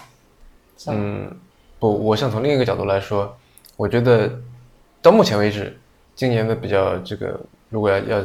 [0.86, 1.36] 嗯。
[1.80, 3.36] 不，我想从另一个角度来说，
[3.76, 4.38] 我觉得
[5.02, 5.76] 到目前为止，
[6.14, 8.24] 今年的比较这个，如果要要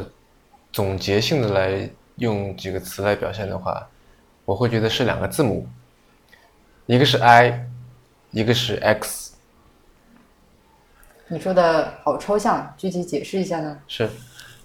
[0.74, 3.88] 总结性的来用几个词来表现的话，
[4.44, 5.68] 我会觉得是两个字母，
[6.86, 7.64] 一个是 I，
[8.32, 9.34] 一个是 X。
[11.28, 13.78] 你说的好抽象，具体解释一下呢？
[13.86, 14.10] 是，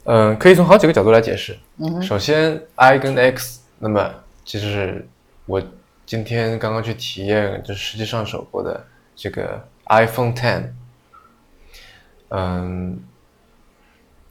[0.06, 1.56] 嗯，可以从好几个角度来解释。
[1.78, 4.12] 嗯首先，I 跟 X，那么
[4.44, 5.08] 其实是
[5.46, 5.62] 我。
[6.08, 8.84] 今天刚刚去体验，就是实际上手过的
[9.16, 10.72] 这个 iPhone Ten。
[12.30, 13.00] 嗯，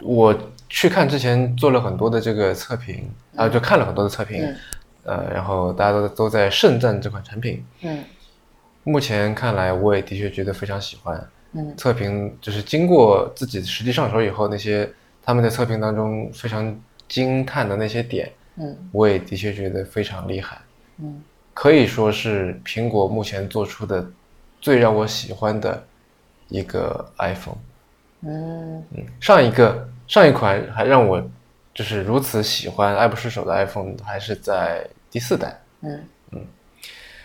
[0.00, 0.36] 我
[0.68, 4.54] 去看之前做了很多的这个测评，啊，就看了很多的测评，
[5.04, 7.64] 呃，然后大家都都在盛赞这款产品。
[7.82, 8.04] 嗯，
[8.84, 11.28] 目前看来，我也的确觉得非常喜欢。
[11.52, 14.88] 嗯，测评就是经过自己实际上手以后，那些
[15.22, 16.78] 他们在测评当中非常
[17.08, 20.58] 惊叹的那些点，嗯，我也的确觉得非常厉害。
[20.98, 21.22] 嗯。
[21.54, 24.08] 可以说是苹果目前做出的
[24.60, 25.82] 最让我喜欢的
[26.48, 27.56] 一个 iPhone。
[28.20, 31.22] 嗯嗯，上一个上一款还让我
[31.74, 35.56] 就是如此喜欢、爱不释手的 iPhone，还是在第四代。
[35.82, 36.44] 嗯嗯，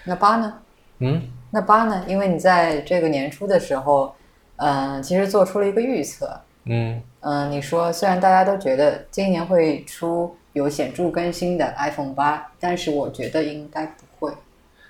[0.03, 0.53] 那八呢？
[0.99, 2.03] 嗯，那八呢？
[2.07, 4.13] 因为你在这个年初的时候，
[4.57, 6.39] 嗯，其实做出了一个预测。
[6.65, 14.31] 嗯嗯，你说虽然大家都觉得今年会出有显著更新的 iPhone 八，但是我觉得应该不会。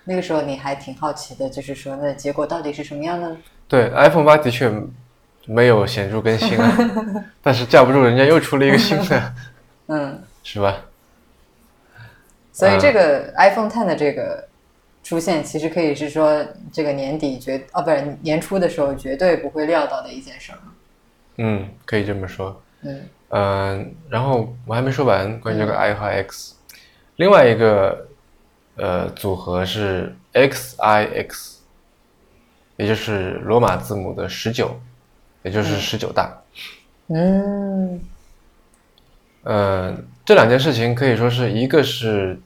[0.03, 3.37] 那个时候你还挺好奇的，就是说那结果到底是什么样呢？
[3.67, 4.69] 对，iPhone 八的确
[5.45, 6.77] 没有显著更新啊，
[7.41, 9.33] 但是架不住人家又出了一个新的，
[9.87, 10.81] 嗯，是吧？
[12.51, 14.47] 所以这个 iPhone Ten 的这个
[15.03, 20.57] 出现，其实可以是说这个年底绝哦，不是年初的时候绝对不会料到的一件事儿。
[21.37, 22.61] 嗯，可以这么说。
[22.81, 26.55] 嗯嗯，然后我还没说完关于这个 i 和 x，
[27.15, 28.07] 另外一个。
[28.75, 31.59] 呃，组合是 X I X，
[32.75, 34.81] 也就是罗马字母的十九，
[35.43, 36.35] 也就是十九大。
[37.07, 37.99] 嗯，
[39.43, 42.39] 呃，这两件事情可以说是一个是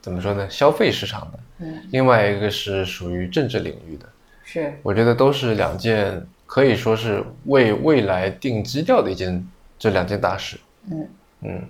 [0.00, 0.48] 怎么说呢？
[0.50, 4.08] 消费市场的，嗯，另外一个是属于政治领域的。
[4.44, 10.58] 是，我觉得都是两件可以说是为未来定基调的一件，这两件大事。
[10.90, 11.08] 嗯
[11.40, 11.62] 嗯，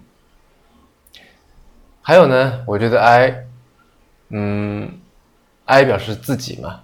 [2.03, 3.45] 还有呢，我觉得 I。
[4.31, 4.91] 嗯
[5.67, 6.83] ，I 表示自己嘛，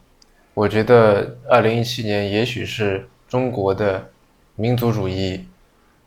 [0.54, 4.10] 我觉得二零一七年也许是中国的
[4.56, 5.46] 民族主义，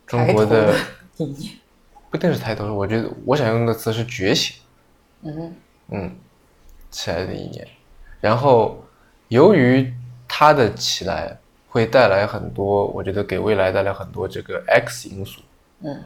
[0.05, 0.75] 中国的
[1.17, 4.57] 不一定是抬头，我觉得我想用的词是觉醒，
[5.21, 5.55] 嗯
[5.87, 6.15] 嗯，
[6.91, 7.65] 起来的一年，
[8.19, 8.83] 然后
[9.29, 9.91] 由于
[10.27, 15.41] 它的起来会带来很多，我觉得给未来带来很多这个 X 因素，
[15.79, 16.03] 嗯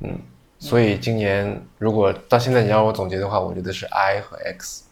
[0.00, 0.20] 嗯。
[0.58, 4.84] 所以今年如果到现在你让我总结的话，我觉得是 I 和 X。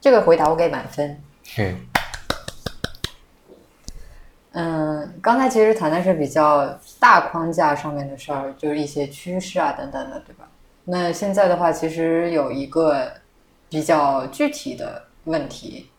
[0.00, 1.20] 这个回答我给满分。
[1.58, 1.76] 嗯。
[4.58, 6.66] 嗯，刚才其实谈的是比较
[6.98, 10.48] 大框架上面的事儿，就是一些趋势啊等等的，对吧？
[10.84, 13.12] 那现在的话，其实有一个
[13.68, 15.90] 比较具体的问题。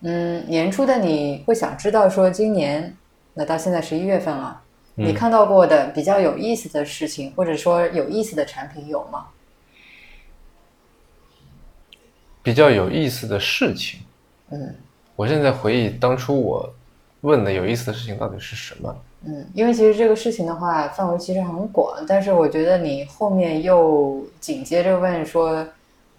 [0.00, 2.96] 嗯，年初的你会想知道说，今年
[3.34, 4.60] 那到现在十一月份了。
[4.96, 9.28] 你看到过的比较有意思的事情，或者说有意思的产品有吗？
[12.42, 14.00] 比较有意思的事情，
[14.50, 14.74] 嗯，
[15.14, 16.74] 我现在回忆当初我
[17.22, 18.96] 问的有意思的事情到底是什么？
[19.24, 25.66] 嗯，因为其实这个事情的话范围其实很广，但是我觉得你后面又紧接着问说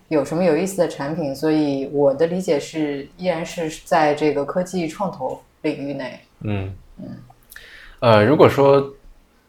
[0.07, 6.19] 有什么有意思的产品，所以我的理解是依然是在这个科技创投领域内。
[6.41, 7.05] 嗯嗯。
[7.99, 8.93] 呃，如果说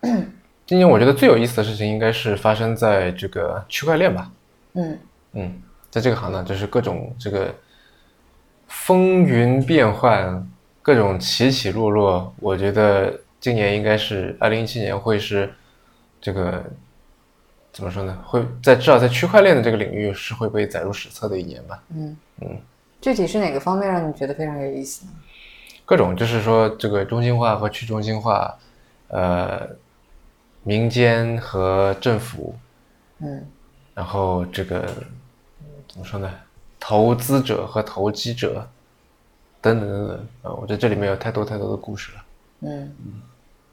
[0.67, 4.31] 今年我觉得最有意思的事情，应该是发生在这个区块链吧。
[4.73, 4.99] 嗯
[5.33, 7.55] 嗯，在这个行当，就是各种这个
[8.67, 10.45] 风云变幻，
[10.85, 12.35] 各种起起落落。
[12.39, 15.51] 我觉得今年应该是二零一七年，会是
[16.21, 16.63] 这个
[17.73, 18.23] 怎么说呢？
[18.27, 21.83] 会在至少在区块链的这个领域是会被载入史册的一年吧。
[21.89, 22.61] 嗯嗯，
[23.01, 25.13] 具体是哪个方面让你觉得非常有意思呢？
[25.87, 28.55] 各种就是说，这个中心化和去中心化，
[29.09, 29.67] 呃，
[30.65, 32.55] 民间和政府，
[33.21, 33.47] 嗯，
[33.95, 34.87] 然后这个
[35.89, 36.31] 怎么说呢？
[36.79, 38.69] 投资者和投机者，
[39.65, 40.53] 等等等等啊！
[40.61, 42.19] 我觉得这里面有太多太多的故事了。
[42.61, 42.93] 嗯，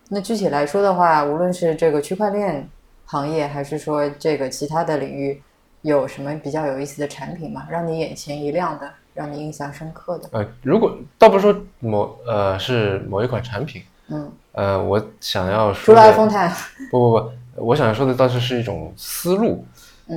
[0.08, 2.66] 那具体来说的话，无论是这个区块链
[3.06, 5.42] 行业，还是说这个其他的领域，
[5.82, 7.68] 有什么比较有意思的产品吗？
[7.70, 10.30] 让你眼前一亮的，让你印象深刻的？
[10.32, 16.50] 呃，如果倒不是说某呃是某一款产品，嗯，呃，我想要说除了 iPhone Ten，
[16.90, 17.32] 不不不，
[17.68, 19.66] 我想说的倒是是一种思路，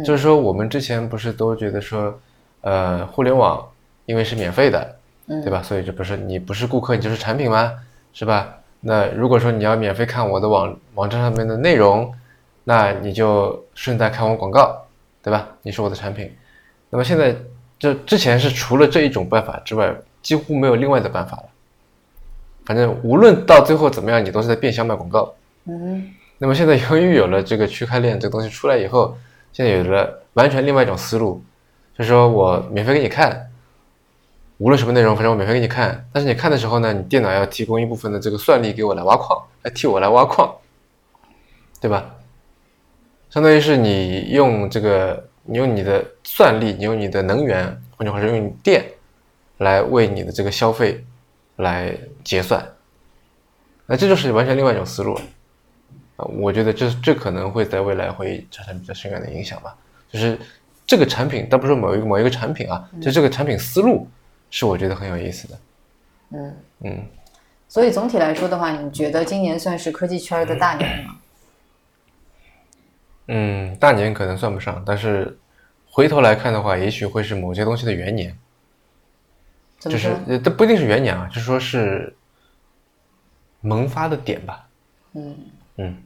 [0.04, 2.16] 就是说我们之前不是都觉得说。
[2.66, 3.62] 呃，互联网
[4.06, 5.62] 因为是免费的，对吧？
[5.62, 7.72] 所以这不是你不是顾客，你就是产品吗？
[8.12, 8.58] 是吧？
[8.80, 12.14] 那如果说你要免费看我的网网站上面的内容，
[12.64, 14.86] 那你就顺带看我广告，
[15.22, 15.48] 对吧？
[15.62, 16.30] 你是我的产品。
[16.90, 17.34] 那么现在
[17.78, 21.44] 就之前是除了这一种办法之外，几乎没有另外的办法了。
[22.64, 25.34] 反正无论到最后怎么样，你都是在变相卖广告。
[25.64, 26.10] 嗯。
[26.36, 29.16] 那么现在由于有了这个区块链这个东西出来以后，
[29.52, 31.42] 现在有了完全另外一种思路。
[31.96, 33.48] 就是说我免费给你看，
[34.58, 36.08] 无论什么内容，反正我免费给你看。
[36.12, 40.54] 但是你看的时候呢，你电脑要提供一部分的这个算力给我来挖矿，来替我来挖矿，
[41.80, 42.14] 对吧？
[43.30, 48.84] 相当于是你用这个，你用你的算力，你用你的能源，换句话说，用电
[49.58, 51.04] 来为你的这个消费
[51.56, 52.64] 来结算。
[53.86, 55.22] 那这就是完全另外一种思路了
[56.16, 56.24] 啊！
[56.38, 59.76] 我觉得这这可能会在未来会产生比较深远的影响吧，
[60.10, 60.38] 就是。
[60.86, 64.06] 这个产品，倒不是某一个某一个产品啊，就这个产品思路
[64.56, 65.58] 是我觉得很有意思的。
[66.30, 67.04] 嗯嗯，
[67.66, 71.16] 所以总体来说的话，你觉得今年算是科技圈的大年吗？
[73.26, 75.36] 嗯，大年可能算不上，但是
[75.90, 78.38] 回头来看的话，也许会是某些东西的元年。
[79.80, 82.14] 就是这不一定是元年啊，就是说是
[83.60, 84.68] 萌发的点吧。
[85.14, 85.36] 嗯
[85.78, 86.00] 嗯。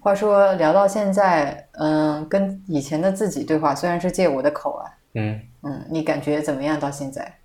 [0.00, 6.80] 话说聊到现在，嗯，跟以前的自己对话，虽然是借我的口啊，嗯嗯，你感觉怎么样？
[6.80, 7.38] 到现在，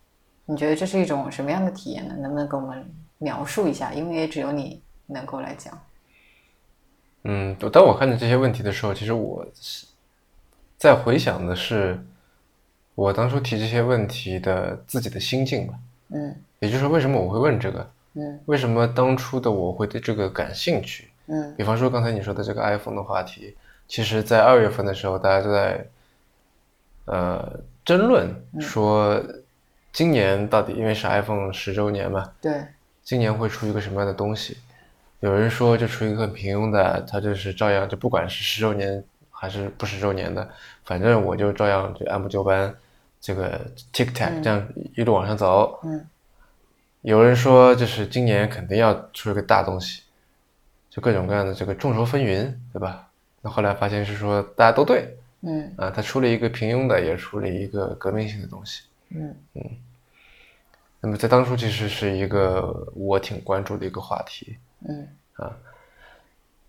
[0.45, 2.15] 你觉得这是一种什么样的体验呢？
[2.17, 3.91] 能不能给我们描述一下？
[3.93, 5.77] 因为也只有你能够来讲。
[7.23, 9.86] 嗯，当我看到这些问题的时候，其实我是
[10.77, 11.99] 在回想的是
[12.95, 15.73] 我当初提这些问题的自己的心境吧。
[16.09, 17.91] 嗯，也就是，为什么我会问这个？
[18.13, 21.09] 嗯，为什么当初的我会对这个感兴趣？
[21.25, 23.55] 嗯，比方说刚才你说的这个 iPhone 的话题，
[23.88, 25.86] 其实，在二月份的时候，大家都在
[27.05, 29.21] 呃争论说，
[29.91, 32.65] 今年到底因为是 iPhone 十周年嘛，对，
[33.03, 34.57] 今年会出一个什么样的东西？
[35.19, 40.49] 有人说就出一个很平庸的，它就是照样就不管是十周年还是不十周年的，
[40.83, 42.75] 反正我就照样就按部就班，
[43.21, 43.59] 这个
[43.93, 45.79] TikTok 这样一路往上走。
[45.83, 46.05] 嗯，
[47.01, 50.03] 有人说就是今年肯定要出一个大东西。
[50.89, 53.07] 就各种各样的这个众说纷纭，对吧？
[53.41, 59.62] 那后来发现是说大家都对，嗯啊，他出了一个平庸的，也出了一个革命性的东西，嗯嗯。
[61.01, 65.58] 那么在当初其实是一个我挺关注的一个话题，嗯啊，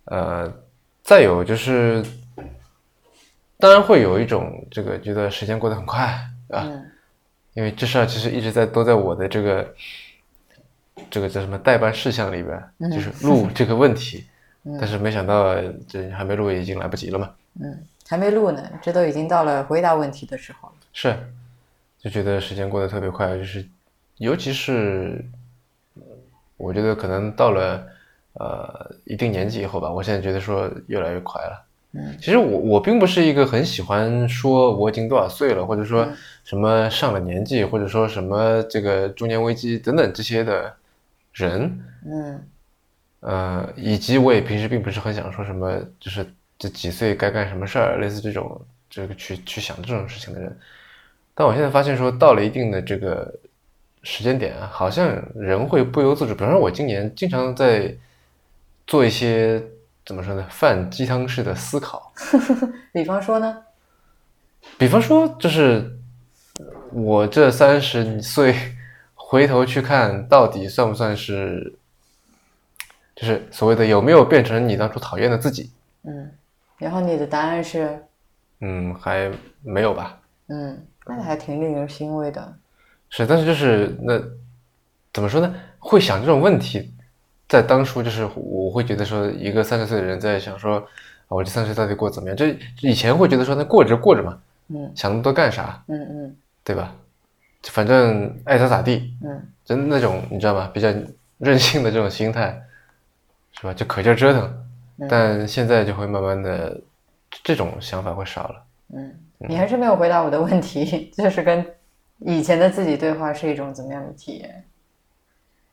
[0.05, 0.53] 呃，
[1.03, 2.05] 再有就是，
[3.59, 6.07] 当然会有一种这个觉得时间过得很快，
[6.49, 6.69] 啊，
[7.55, 9.75] 因为这事儿其实一直在都在我的这个。
[11.11, 14.25] 这个叫什么代办事项里边，就是录这个问题，
[14.81, 15.55] 但是没想到
[15.89, 17.35] 这还没录，已经来不及了嘛。
[17.61, 20.75] 嗯，还没录呢，这都已经到了回答问题的时候了。
[20.93, 21.17] 是，
[21.99, 23.67] 就觉得时间过得特别快，就是
[24.19, 25.25] 尤其是
[26.57, 27.87] 我觉得可能到了
[28.35, 31.64] 呃一定年纪以后吧，我现在觉得说越来越快了。
[31.93, 36.09] 嗯，其实我我并不是一个很喜欢说我已经多少岁了，或者说
[36.45, 40.75] 什么上了年纪，或者说什么这个中年危机等等这些的。
[41.37, 42.49] 人，嗯，
[43.19, 46.25] 呃，以及我也平时并不是很想说什么，就是
[46.64, 50.59] 这几岁该干什么事儿，类似这种这个去去想这种事情的人。
[51.35, 53.33] 但我现在发现，说到了一定的这个
[54.03, 56.35] 时间点啊，好像人会不由自主。
[56.35, 57.94] 比方说，我今年经常在
[58.87, 59.62] 做一些
[60.06, 62.12] 怎么说呢，泛鸡汤式的思考。
[62.92, 63.62] 比方说呢？
[64.79, 65.98] 比方说，就是
[66.92, 68.54] 我这三十岁。
[69.27, 71.75] 回头去看，到底算不算是，
[73.17, 75.71] 就是所谓的有没有变成你当初讨厌的自己？
[76.02, 76.31] 嗯，
[76.85, 77.99] 然后你的答案是，
[78.61, 79.31] 嗯，还
[79.63, 80.21] 没有吧？
[80.49, 82.55] 嗯，那还挺令人欣慰的。
[83.09, 84.21] 是，但是就是那
[85.11, 85.55] 怎么说呢？
[85.79, 86.93] 会想这种问题，
[87.49, 90.87] 在当初就是我会觉得说，一个三十岁的人在想说，
[91.29, 92.37] 我这三十岁到底过怎么样？
[92.37, 92.45] 就
[92.83, 95.83] 以前会觉得说，那过着过着嘛，嗯，想那么多干啥？
[95.89, 96.95] 嗯嗯，对吧？
[97.63, 100.71] 反正爱咋咋地，嗯，就那种你知道吗？
[100.75, 100.93] 比较
[101.39, 102.63] 任性的这种心态，
[103.53, 103.73] 是吧？
[103.73, 104.63] 就可劲儿折腾，
[105.09, 106.81] 但现在就会慢慢的
[107.42, 108.65] 这种想法会少了。
[108.95, 111.65] 嗯，你还是没有回答我的问题， 就是跟
[112.19, 114.65] 以前的自己对话是一种怎么样的体验？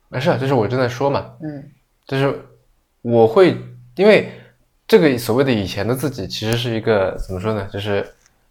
[0.08, 1.34] 没事，就是我正在说嘛。
[1.40, 1.70] 嗯，
[2.06, 2.44] 就是
[3.00, 3.56] 我会
[3.94, 4.30] 因为
[4.86, 7.68] 这个所谓的以前的自己，其实是一个怎么说呢？
[7.72, 8.06] 就是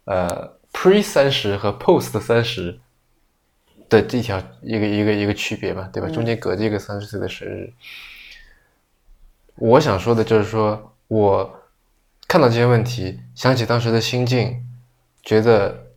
[0.06, 2.80] 呃，pre 三十和 post 三十
[3.90, 6.10] 的这条一个一个一个区别嘛，对吧？
[6.10, 7.72] 中间隔着一个三十岁的生日。
[9.62, 11.62] 我想说的就是说，我
[12.28, 14.66] 看到这些问题，想起当时的心境，
[15.24, 15.88] 觉得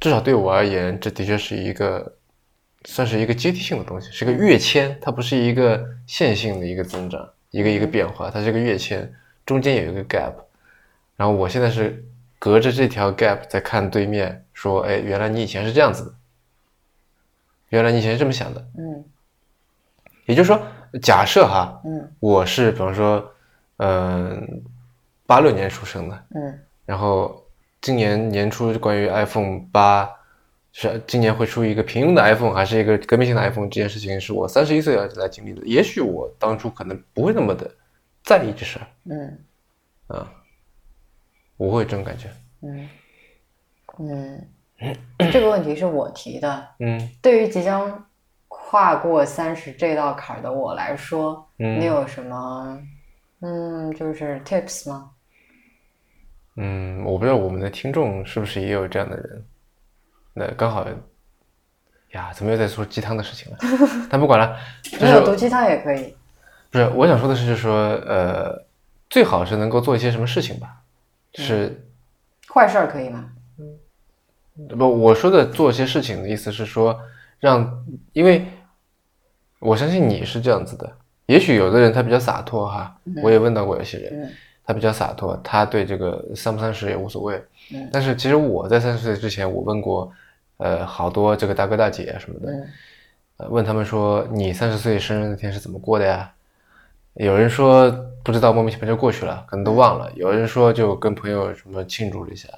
[0.00, 2.16] 至少对我而言，这的确是一个。
[2.84, 9.14] 算是一个阶梯性的东西，是个跃迁，它不是一个线性的一个增长，一个一个变化，它是个跃迁，
[9.46, 10.32] 中间有一个 gap。
[11.14, 12.04] 然后我现在是
[12.40, 16.14] 隔着这条 gap 在看对面，说，哎，原来你以前是这样子的，
[17.68, 19.04] 原来你以前是这么想的，嗯。
[20.26, 20.60] 也就是说，
[21.00, 23.24] 假设哈，嗯，我是比方说，
[23.78, 24.62] 嗯，
[25.26, 27.42] 八六年出生的，嗯，然后
[27.80, 30.10] 今年年初关于 iPhone 八。
[30.74, 33.68] 是今年会出一个平庸的 iPhone，还是一个革命性的 iPhone？
[33.68, 35.60] 这件事情是我三十一岁来经历的。
[35.66, 37.70] 也许我当初可能不会那么的
[38.24, 38.86] 在意这事儿。
[39.04, 39.38] 嗯，
[40.06, 40.32] 啊，
[41.58, 42.30] 我会这种感觉。
[42.62, 42.88] 嗯
[43.98, 44.48] 嗯，
[45.30, 46.68] 这个问题是我提的。
[46.78, 48.06] 嗯，对于即将
[48.72, 52.80] 跨过三十这道坎儿的我来说，你有什么
[53.40, 55.10] 嗯，就是 tips 吗？
[56.56, 59.44] 嗯，我不知道我们的听众是不是也有这样的人。
[60.32, 60.86] 那刚好
[62.12, 63.58] 呀，怎么又在说鸡汤的事情了？
[64.08, 64.56] 但不管了，
[64.98, 66.16] 没有毒鸡汤也可以。
[66.70, 67.74] 不是，我想说的是，就是说，
[68.06, 68.64] 呃，
[69.10, 70.80] 最好是能够做一些什么事情吧？
[71.30, 71.86] 就是
[72.48, 73.30] 坏事儿可以吗？
[73.58, 76.98] 嗯，不，我说的做一些事情的意思是说，
[77.38, 78.46] 让，因为
[79.62, 80.90] 我相信你是这样子的。
[81.26, 84.30] 也许有的人他比较洒脱哈，我也问到过有些人，
[84.64, 87.40] 他比较洒脱，他对这个三不三十也无所谓。
[87.92, 90.12] 但是其实我在三十岁之前，我问过，
[90.56, 92.66] 呃，好多这个大哥大姐什么的，
[93.38, 96.30] 呃，问他们说你三十岁生日那天是怎么过的呀？
[97.14, 97.90] 有人说
[98.24, 100.10] 不知道，莫名其妙就过去了，可能都忘了。
[100.16, 102.48] 有人说就跟朋友什么庆祝了一下，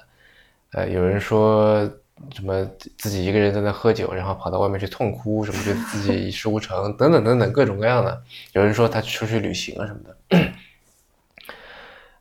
[0.71, 1.87] 呃，有人说
[2.33, 2.65] 什么
[2.97, 8.23] 自己一个人在那喝酒，然后跑到外面去痛哭，什么觉得自己一事无成， 等等等等各种各样的。
[8.53, 10.15] 有人说他出去旅行啊什么的。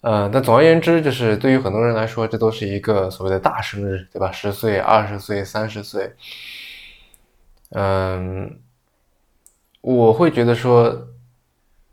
[0.02, 4.30] 呃，但总而言之，就是对于很多人来说，这都是一个所谓的大生日，对吧？
[4.30, 6.12] 十岁、二十岁、三十岁。
[7.70, 8.60] 嗯，
[9.80, 11.08] 我会觉得说，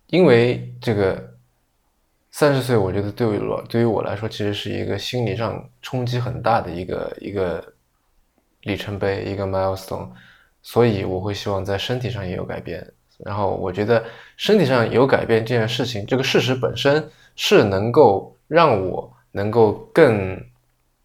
[0.08, 1.36] 因为这个
[2.32, 7.74] 三十岁，我觉得对我对于我来说，其实是一个心理上冲击很大的一个一个
[8.62, 10.10] 里程碑，一个 milestone，
[10.62, 12.94] 所以我会希望在身体上也有改变。
[13.24, 14.04] 然后我觉得
[14.38, 17.10] 身体上有改变这件事情，这个事实本身。
[17.34, 20.38] 是能够让我能够更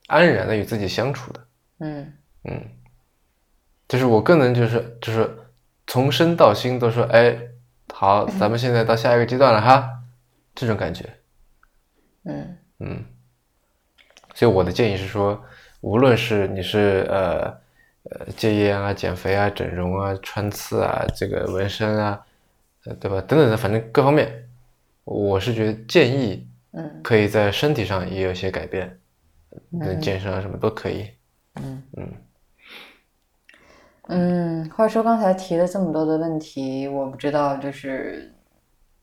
[0.09, 1.47] 安然的与自己相处的，
[1.79, 2.13] 嗯。
[2.43, 2.65] 嗯，
[3.87, 5.39] 就是我更能就是就是
[5.87, 7.39] 从身到心都说，哎，
[7.95, 9.89] 好，咱们现在到下一个阶段了哈，
[10.53, 11.09] 这种感觉，
[12.25, 12.59] 嗯。
[12.81, 13.05] 嗯，
[14.35, 15.41] 所以我的建议是说，
[15.81, 17.47] 无论是你是呃
[18.11, 22.27] 呃戒烟啊、减肥啊、整容啊、穿刺啊、这个纹身啊，
[22.85, 23.21] 呃对吧？
[23.21, 24.43] 等等的，反正各方面。
[25.05, 28.99] 我是觉得建议，嗯，可以在身体上也有些改变，
[29.81, 31.09] 嗯，健身啊什么都可以，
[31.63, 32.13] 嗯嗯
[34.09, 34.71] 嗯。
[34.71, 38.35] 话说刚才提了这么多的问题，我不知道就是，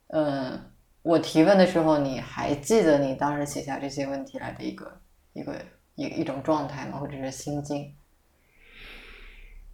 [0.07, 0.59] 嗯，
[1.03, 4.99] 我提问的时候你还记得你当时写下这些问题来的一个
[5.32, 5.55] 一个
[5.96, 6.98] 一一种状态嘛？
[6.98, 7.94] 或者是心境？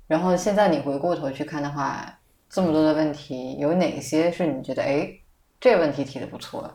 [0.08, 5.14] 然后现在你回过头去看的话，这么多的问题，有哪些是你觉得哎？
[5.62, 6.74] 这个问题提的不错，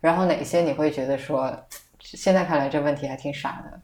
[0.00, 1.66] 然后哪些你会觉得说，
[1.98, 3.80] 现在看来这问题还挺傻的？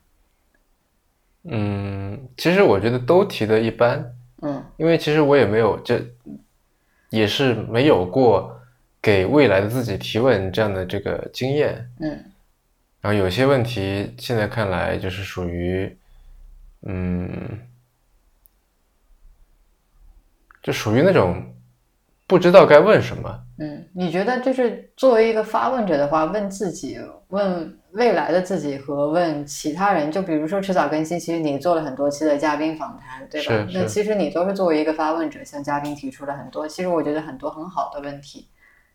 [1.51, 6.01] 嗯，其实我觉得都提的一般，嗯，因为其实我也没有这，
[7.11, 8.57] 也是没有过
[9.03, 12.25] 给未来的自己提问这样的这个经验，嗯，
[13.01, 15.99] 然后有些问题现在看来就是属于，
[16.87, 17.59] 嗯，
[20.63, 21.55] 就属于那种。
[22.29, 23.43] 不知道该问什么。
[23.59, 33.67] 嗯，你觉得就是作为一个发问者的话，问自己、问未来的自己和问其他人，就比如说迟早更新，其实你做了很多期的嘉宾访谈，对吧？
[33.73, 38.47] 那其实你都是作为一个发问者，向嘉宾提出了很多，其实我觉得很多很好的问题。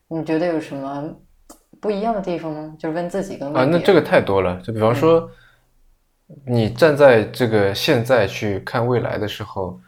[0.09, 1.11] 你觉得有什么
[1.83, 2.75] 不一样的地方吗？
[2.79, 4.59] 就是问自己跟啊，那这个太多了。
[4.63, 5.29] 就比方说，
[6.45, 9.79] 你站在这个现在去看未来的时候，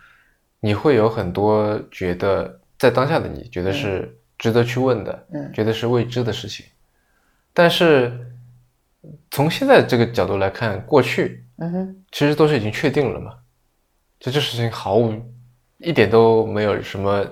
[0.59, 2.59] 你会有很多觉得。
[2.77, 6.65] 在当下的你觉得是值得去问的，嗯，觉得是未知的事情，
[7.53, 8.11] 但是
[9.31, 13.31] 从现在这个角度来看，过去，嗯哼，其实都是已经确定了嘛，
[14.19, 15.13] 就这事情毫无
[15.77, 17.25] 一点都没有什么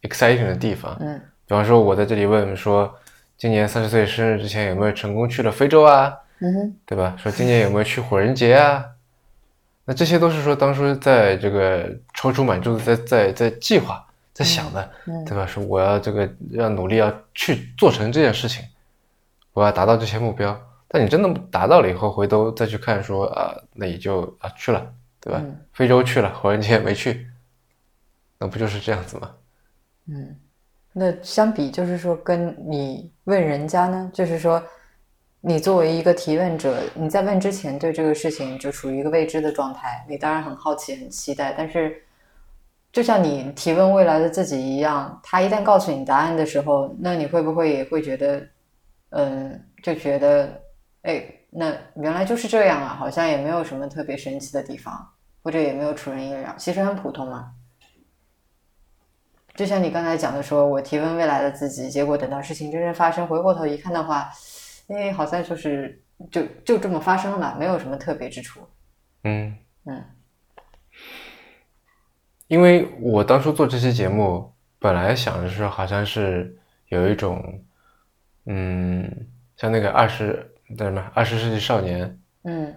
[0.00, 0.96] exciting 的地方。
[0.98, 2.92] 嗯，比方说，我在这里问说，
[3.36, 6.16] 今年三十岁生日之前有没有成功去了非洲啊？
[6.38, 7.14] 嗯哼，对吧？
[7.18, 8.84] 说今年有没有去火人节啊？
[9.84, 14.90] 那这些都是说当初在这个踌躇满志的在在在计划在想的，
[15.26, 15.46] 对吧？
[15.46, 18.64] 说我要这个要努力要去做成这件事情，
[19.52, 20.60] 我要达到这些目标。
[20.88, 25.42] 但你真的达到了以后，回头再去看说啊，那也就啊去了，对吧？
[25.72, 27.26] 非洲去了，火人节没去，
[28.38, 29.30] 那不就是这样子吗？
[30.08, 30.36] 嗯，
[30.98, 34.62] 那相比就是说跟你问人家呢，就是说。
[35.42, 41.54] 你作为一个提问者，你在问之前对这个事情就处于一个未知的状态，你当然很好奇、很期待。
[41.56, 42.02] 但是，
[42.90, 48.44] 就像你提问未来的自己一样，他一旦告诉你答案的时候，那你会不会也会觉得，
[49.10, 50.60] 嗯，就觉得，
[51.02, 55.06] 哎，那原来就是这样啊，好像也没有什么特别神奇的地方，
[55.44, 57.52] 或者也没有出人意料，其实很普通嘛。
[59.56, 64.30] 就像你刚才讲的，说我提问未来的自己，结果等到事情真正发生，回过头一看的话。
[64.88, 66.00] 因为好像就是
[66.30, 68.60] 就就这么发生了，没有什么特别之处。
[69.24, 69.52] 嗯
[69.84, 70.00] 嗯，
[72.46, 77.60] 因为我当初做这期节目，本来想的是好像是有一种，
[78.44, 79.10] 嗯，
[79.56, 80.48] 像那个二十
[80.78, 82.08] 叫什么《二十世纪少年》
[82.44, 82.72] 嗯，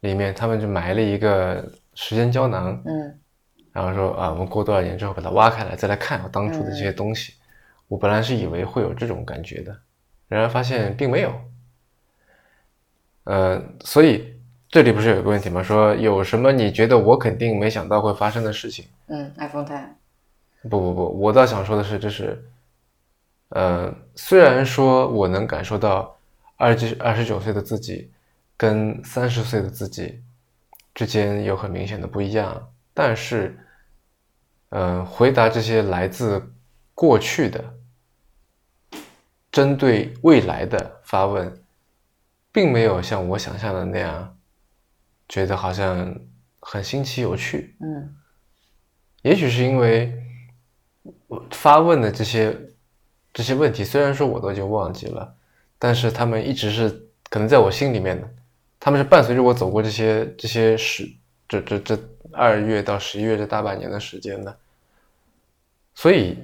[0.00, 3.18] 里面他们就埋了一个时间胶囊，嗯，
[3.74, 7.34] 然后说啊，我们过多少年之后把它挖开来再来看我当初的这些东西。
[7.88, 9.76] 我本来是以为会有这种感觉的，
[10.28, 11.34] 然而发现并没有。
[13.24, 14.34] 呃，所以
[14.68, 15.62] 这里不是有个问题吗？
[15.62, 18.86] 说有什么你觉得我肯定没想到会发生的事情？
[19.08, 19.86] 嗯，iPhone Ten。
[20.62, 22.42] 不不不，我倒想说的是，就是，
[23.50, 26.16] 呃，虽然说我能感受到
[26.56, 28.10] 二十二十九岁的自己
[28.56, 30.22] 跟三十岁的自己
[30.94, 33.58] 之间有很明显的不一样，但是，
[34.74, 36.42] 嗯，回答这些来自
[36.94, 37.62] 过去的
[39.50, 41.60] 针对未来的发问。
[42.54, 44.38] 并没有像我想象的那样，
[45.28, 46.14] 觉得好像
[46.60, 47.74] 很新奇有趣。
[47.80, 48.14] 嗯，
[49.22, 50.14] 也许是因为
[51.26, 52.56] 我发问的这些
[53.32, 55.34] 这些问题，虽然说我都已经忘记了，
[55.80, 56.88] 但是他们一直是
[57.28, 58.34] 可能在我心里面的，
[58.78, 61.12] 他们是伴随着我走过这些这些时
[61.48, 61.98] 这这这
[62.30, 64.56] 二月到十一月这大半年的时间的，
[65.94, 66.38] 所以。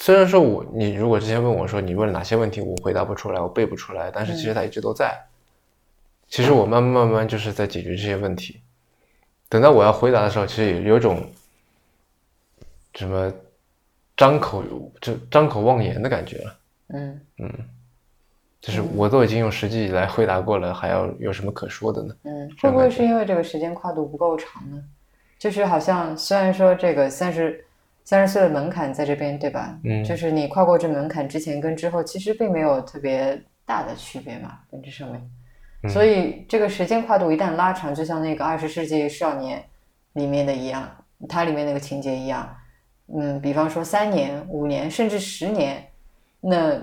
[0.00, 5.20] 虽然说我你如果之前问我说你问了哪些问题，我回答不出来，我背不出来，但是其实它一直都在。
[6.28, 8.60] 其实我慢慢慢慢就是在解决这些问题。
[9.48, 11.28] 等到我要回答的时候，其实也有种
[12.94, 13.30] 什么
[14.16, 14.62] 张口
[15.00, 16.56] 就张口妄言的感觉了。
[16.90, 17.52] 嗯嗯，
[18.60, 22.14] 就是我都已经用实际来回答过了，还要有什么可说的呢？
[22.22, 24.80] 嗯，会不会是因为这个时间跨度不够长呢？
[25.40, 27.64] 就是好像虽然说这个三十。
[28.08, 29.78] 三十岁的门槛在这边，对吧？
[29.84, 35.30] 嗯，就是你跨过这门槛之前跟之后，其实并没有特别大的区别嘛，本质上面。
[35.90, 39.62] 所以这个时间跨度一旦拉长，就像那个二十世纪少年
[40.14, 40.90] 里面的一样，
[41.28, 42.56] 它里面那个情节一样。
[43.14, 45.86] 嗯，比方说三年、五年，甚至十年，
[46.40, 46.82] 那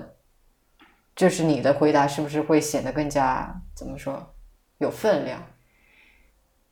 [1.16, 4.32] 就是你的回答是不是会显得更加怎么说
[4.78, 5.42] 有分量？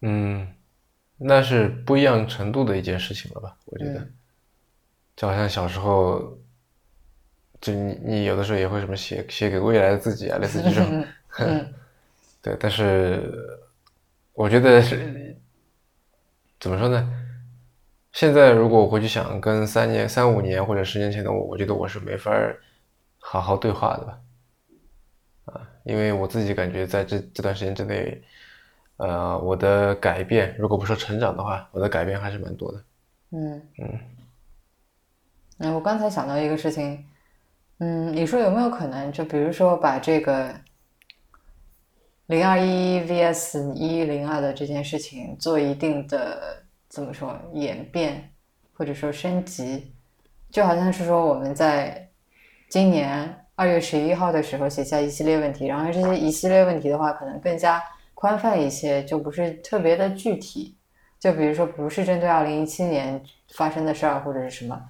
[0.02, 0.46] 嗯，
[1.18, 3.56] 那是不一样程度的一件事情了吧？
[3.64, 4.06] 我觉得。
[5.16, 6.36] 就好像小时候，
[7.60, 11.04] 就你你有的时候也会什么写写给未来的自己啊，类似这种，
[12.42, 12.56] 对。
[12.58, 13.32] 但是
[14.32, 15.36] 我觉得是
[16.60, 17.10] 怎么说呢？
[18.12, 22.32] 现在如果我回去想跟三年、三五年或者十年前的我，我觉得我是没法
[23.18, 24.20] 好好对话的吧？
[25.46, 28.22] 啊，因为我自己感觉在这这段时间之内，
[28.98, 32.84] 呃，我的改变，如果不说成长的话，我的改变还是蛮多的。
[33.30, 34.00] 嗯嗯。
[35.58, 37.06] 嗯，我刚才想到一个事情，
[37.78, 40.52] 嗯，你说有没有可能，就比如说把这个
[42.26, 48.32] 零二一 vs 一零二的这件事情做一定的怎么说演变，
[48.72, 49.94] 或者说升级，
[50.50, 52.08] 就好像是说我们在
[52.68, 57.80] 今年二月十一号的时候写下一系列问题，然后这些一系列问题的话，可能更加
[58.14, 60.76] 宽泛一些，就不是特别的具体，
[61.20, 63.22] 就比如说不是针对二零一七年
[63.54, 64.80] 发生的事儿或者是什么。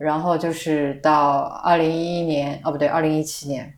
[0.00, 3.70] 然后就是到二零一一年，哦不对，二零一七年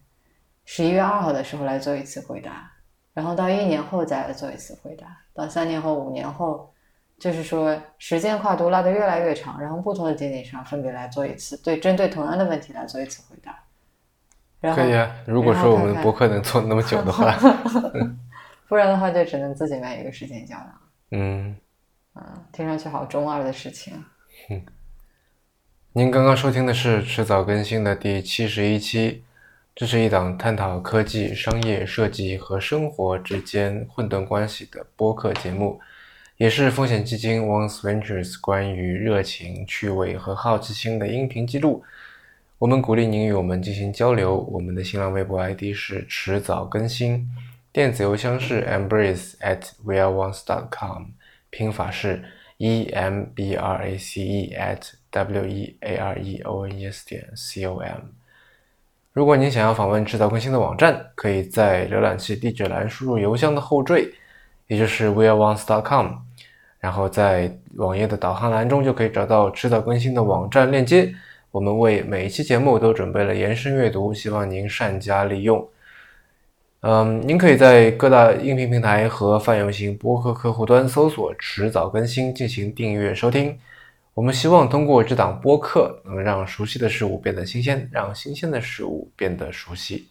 [0.64, 2.70] 十一月二号的时候来做一次回答，
[3.12, 6.73] 然后到一年后再来做一次回答，到三年后、五年后，
[7.18, 13.59] 就是说时间跨度拉得越来越长，然后不同的节点上分别来做一次，对针对同样的问题来做一次回答。
[14.77, 17.37] 可以啊，如果说我们博客能做那么久的话，
[18.68, 20.73] 不然的话就只能自己买一个时间胶囊。
[21.11, 21.57] 嗯
[22.14, 23.93] 嗯，听上去好中二的事情。
[24.51, 24.64] 嗯，
[25.95, 29.22] 您刚刚收听的是迟早更新的第七十一期，
[29.74, 35.78] 这是一档探讨科技、商业、设计和生活之间混沌关系的播客节目，
[36.38, 41.84] 也是风险基金 Once Ventures 关于热情、趣味和好奇心的音频记录。
[42.59, 44.38] 我们鼓励您与我们进行交流。
[44.51, 47.28] 我们的新浪微博 ID 是迟早更新，
[47.70, 51.09] 电子邮箱是 embrace at weareones.com，
[51.51, 52.24] 拼法是
[52.57, 56.81] e m b r a c e at w e a r e o n
[56.81, 58.01] e s 点 c o m。
[59.13, 64.11] 如果您想要访问迟早更新的网站，可以在浏览器地址栏输入邮箱的后缀，
[64.69, 66.07] 也就是 weareones.com，
[66.81, 71.15] 然后在网页的导航栏中就可以找到迟早更新的网站链接。
[71.51, 75.69] 我们为每一期节目都准备了延伸阅读，希望您善加利用。
[76.81, 83.59] 嗯，您可以在各大音频平台和泛用型播客客户端搜索“迟早更新”进行订阅收听。
[84.15, 90.09] 我们希望通过这档播客，能让熟悉的事物变得新鲜，让新鲜的事物变得熟悉。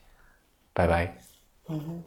[0.73, 1.15] 拜拜。
[1.69, 2.03] 嗯。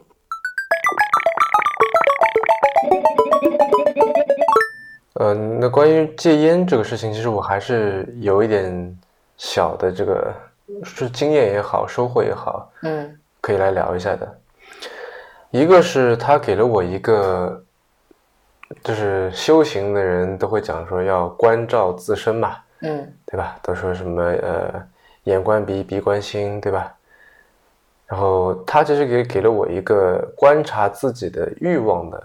[5.13, 8.97] 呃，那关于戒烟这个事情，其实我还是有一点。
[9.37, 10.33] 小的这个
[10.81, 14.39] 是经验也好，收获也好，嗯，可以来聊一下的。
[15.51, 17.61] 一个是他给了我一个，
[18.83, 23.57] 就是修行的人都会讲说要关照自身嘛，嗯，对吧？
[23.61, 24.87] 都说什么呃，
[25.23, 26.93] 眼观鼻，鼻观心，对吧？
[28.07, 32.23] 然后他其实给给了我一个观察自己的欲望的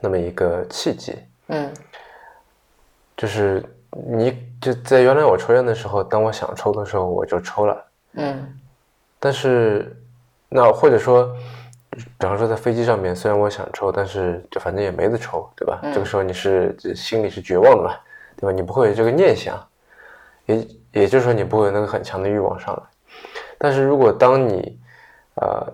[0.00, 1.16] 那么一个契机，
[1.48, 1.72] 嗯，
[3.16, 4.48] 就是你。
[4.60, 7.82] 就在原来我抽烟的时候，当我想抽的时候，我就抽了。
[8.12, 8.60] 嗯。
[9.18, 9.96] 但是，
[10.50, 11.34] 那或者说，
[12.18, 15.80] 比方说在飞机上面，虽然我想抽，但是就反正也没得抽，对吧？
[15.92, 17.94] 这个时候你是心里是绝望的嘛，
[18.36, 18.52] 对吧？
[18.52, 19.62] 你不会有这个念想，
[20.46, 22.82] 也也就是说你不会有那个很强的欲望上来。
[23.58, 24.78] 但是如果当你，
[25.34, 25.72] 呃，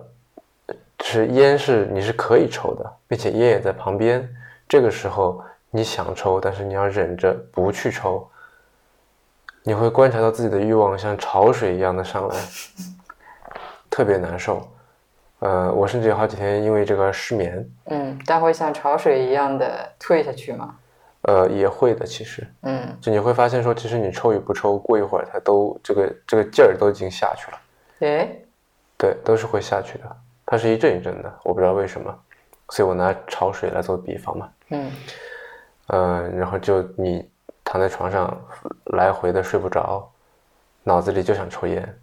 [1.01, 4.27] 是烟是你是可以抽的，并且烟也在旁边，
[4.67, 8.27] 这个时候你想抽，但是你要忍着不去抽。
[9.63, 12.35] 你会观察到自己的欲望像潮水一样的上来，
[13.89, 14.65] 特别难受。
[15.39, 17.69] 呃，我甚至有好几天因为这个失眠。
[17.85, 20.75] 嗯，但会像潮水一样的退下去吗？
[21.21, 22.47] 呃，也会的，其实。
[22.61, 22.97] 嗯。
[23.01, 27.57] 就你会发现说，其实你抽与不抽，过一会儿它都这个这个劲儿都已经下去了。
[27.99, 28.45] 诶。
[28.97, 30.17] 对，都是会下去的。
[30.45, 32.13] 它是一阵一阵的，我不知道为什么，
[32.69, 34.49] 所以我拿潮水来做比方嘛。
[34.69, 34.91] 嗯。
[35.87, 37.29] 嗯，然后就你。
[37.69, 38.41] 躺在床上
[38.93, 40.09] 来回的睡不着，
[40.83, 41.99] 脑子里就想抽烟，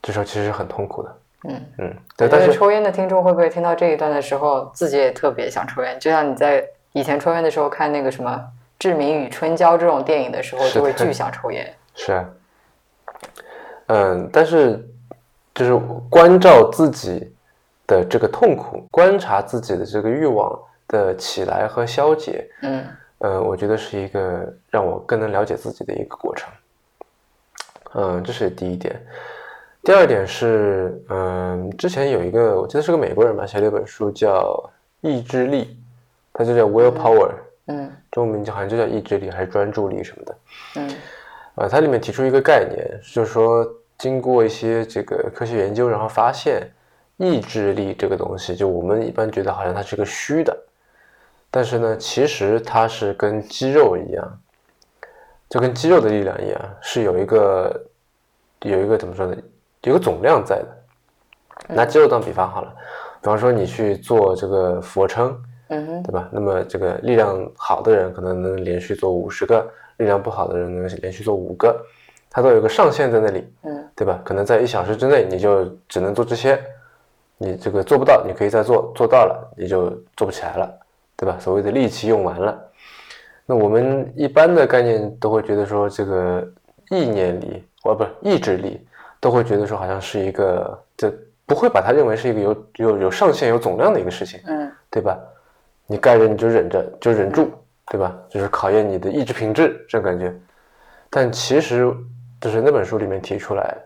[0.00, 1.16] 这时候其实很痛苦的。
[1.44, 2.28] 嗯嗯，对。
[2.28, 5.98] 但是抽烟的听众会不会听到这一段的时候，自己也特别想抽烟？
[5.98, 8.30] 就像你在以前抽烟的时候，看那个什么
[8.78, 11.72] 《志明与春娇》这种电影的时候，就会巨想抽烟。
[11.94, 12.28] 是啊。
[13.86, 14.86] 嗯，但是
[15.54, 15.74] 就是
[16.08, 17.32] 关照自己
[17.86, 22.48] 的这个痛苦，观察自己的这个欲望的起来和消解。
[22.62, 22.84] 嗯。
[23.18, 26.50] 呃，我觉得是一个让我更能了解自己的一个过程。
[27.92, 28.98] 嗯，这是第一点。
[29.82, 34.52] 第二点是，嗯，之前有一个，我记得是个美国人吧，写了一本书叫
[35.08, 35.64] 《意志力》，
[36.34, 37.30] 它就叫 Will Power，
[37.66, 40.36] 嗯，中文名就好像就叫意志力还是专注力什么的。
[40.76, 40.90] 嗯，
[41.54, 43.66] 呃，它里面提出一个概念，就是说，
[43.96, 46.70] 经过一些这个科学研究，然后发现
[47.16, 50.56] 意志力这个东西，就我们一般觉得好像它是个虚的。
[51.50, 54.40] 但是呢，其实它是跟肌肉一样，
[55.48, 57.82] 就跟肌肉的力量一样，是有一个
[58.60, 59.34] 有一个怎么说呢？
[59.84, 61.74] 有个总量在的。
[61.74, 62.74] 拿肌肉当比方好了，
[63.20, 65.36] 比方说你去做这个俯卧撑，
[65.68, 66.28] 嗯哼，对吧？
[66.32, 69.64] 那么这个力量好的人可能能连续做五十个，
[69.98, 71.80] 力量不好的人能连续做五个，
[72.28, 74.20] 它都有个上限在那里，嗯，对吧？
[74.24, 76.60] 可能在一小时之内你就只能做这些，
[77.38, 80.78] 你这个做不到，你可以再做，做到了你就做不起来了。
[81.16, 81.36] 对吧？
[81.38, 82.58] 所谓的力气用完了，
[83.44, 86.42] 那我们一般的概念都会觉得说，这个
[86.88, 88.80] 意念力，哦，不是意志力，
[89.20, 91.12] 都会觉得说，好像是一个，就
[91.46, 95.18] 不会把它认为是一个有有有上限、有总量的一个事情，嗯，对吧？
[95.86, 97.50] 你该忍你就忍着，就忍住，
[97.86, 98.16] 对吧？
[98.28, 100.34] 就是考验你的意志品质这种感觉。
[101.10, 101.92] 但其实，
[102.40, 103.76] 就是那本书里面提出来，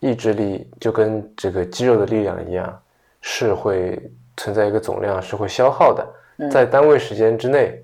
[0.00, 2.80] 意志力就跟这个肌肉的力量一样，
[3.20, 3.98] 是会
[4.36, 6.06] 存在一个总量，是会消耗的。
[6.50, 7.80] 在单位时间之内，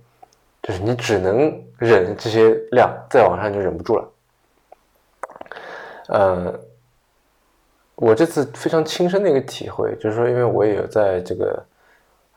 [0.61, 4.09] 就是你只能忍这些量，再往上就忍不住了。
[6.09, 6.61] 呃，
[8.01, 11.63] 我这次非常亲身的一个体会，就是说，因为我也有在这个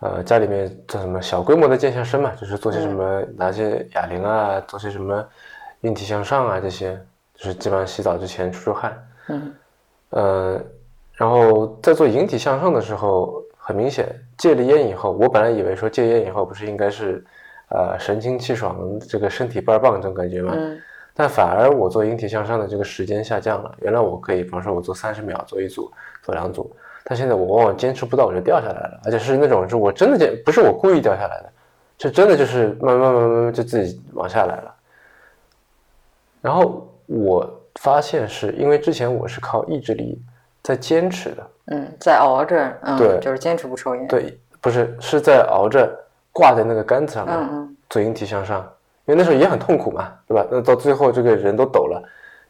[0.02, 5.26] 呃家里面做什么小规模的健下身嘛，就是做些什么拿些哑铃啊，做些什么
[5.82, 7.00] 引体向上啊这些，
[7.34, 9.08] 就是基本上洗澡之前出出汗。
[9.30, 9.54] 嗯。
[10.10, 10.62] 呃，
[11.14, 17.24] 然后在做引体向上的时候，很明显戒了烟以后，我本来以为说戒烟以后不是应该是
[17.70, 20.54] 呃神清气爽，这个身体倍儿棒这种感觉吗？
[20.58, 20.78] 嗯。
[21.14, 23.76] 但反而我做引体向上的这个时间下降了。
[23.82, 25.92] 原来我可以，比方说我做三十秒做一组，
[26.24, 31.52] 做两组，但现在我往往坚持不到，我就掉下来了，而且是那种是我真的坚，不是我故意掉下来的，
[32.00, 34.76] 是真的就是慢慢慢慢慢就自己往下来了。
[36.42, 40.20] 然后我发现是因为之前我是靠意志力
[40.64, 45.88] 在坚持的，嗯，在熬着，嗯，对，就是坚持不抽烟，对，不是是在熬着
[46.32, 48.68] 挂在那个杆子上面做引体向上。
[49.06, 50.46] 因为那时候也很痛苦嘛，对吧？
[50.50, 52.02] 那到最后这个人都抖了，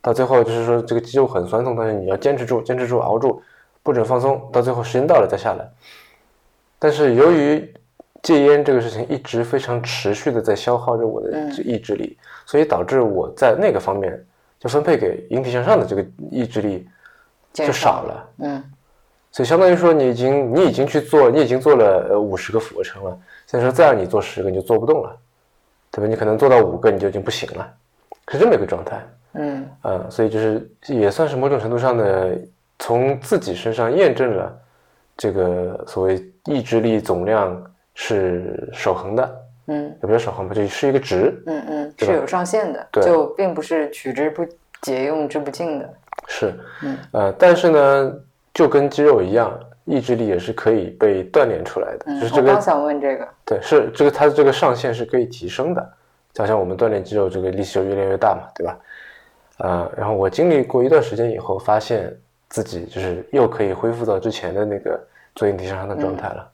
[0.01, 3.41] 到最后就是说这个肌肉很酸痛，但是你要坚持住，坚持住，熬住，
[3.82, 5.68] 不准放松，到最后时间到了再下来。
[6.78, 7.74] 但是由于
[8.22, 14.24] 戒烟这个事情一直非常持续的在消耗着我的意志力，所以导致我在那个方面
[14.60, 16.88] 就分配给引体向上的这个意志力
[17.51, 18.30] 就少了。
[18.39, 18.64] 嗯，
[19.32, 25.18] 所以相当于说你已经你已经去做，你已经做了呃五十个俯卧撑了，现在说再让你做十个你就做不动了。
[25.93, 26.07] 对吧？
[26.09, 27.71] 你可能做到五个你就已经不行了，
[28.29, 28.99] 是这么一个状态。
[29.35, 32.37] 嗯呃，所以就是也算是某种程度上的
[32.79, 34.59] 从自己身上验证了
[35.15, 37.63] 这个所谓意志力总量
[37.93, 39.39] 是守恒的。
[39.67, 41.41] 嗯，也不是守恒吧，就是一个值。
[41.45, 44.45] 嗯嗯，是有上限的，就并不是取之不
[44.81, 45.89] 竭、用之不尽的。
[46.27, 48.13] 是，嗯呃，但是呢，
[48.53, 49.57] 就跟肌肉一样。
[49.86, 52.49] 意志力也是可以被锻炼出来的，就是这个。
[52.49, 53.27] 我刚想问这个。
[53.45, 55.93] 对，是这个，它的这个上限是可以提升的，
[56.31, 58.79] 就像我们锻炼肌肉，这个力气就越练越大嘛，对吧？
[59.57, 62.15] 啊，然后我经历过一段时间以后，发现
[62.49, 64.99] 自己就是又可以恢复到之前的那个
[65.36, 66.51] 做引体向上的状态了，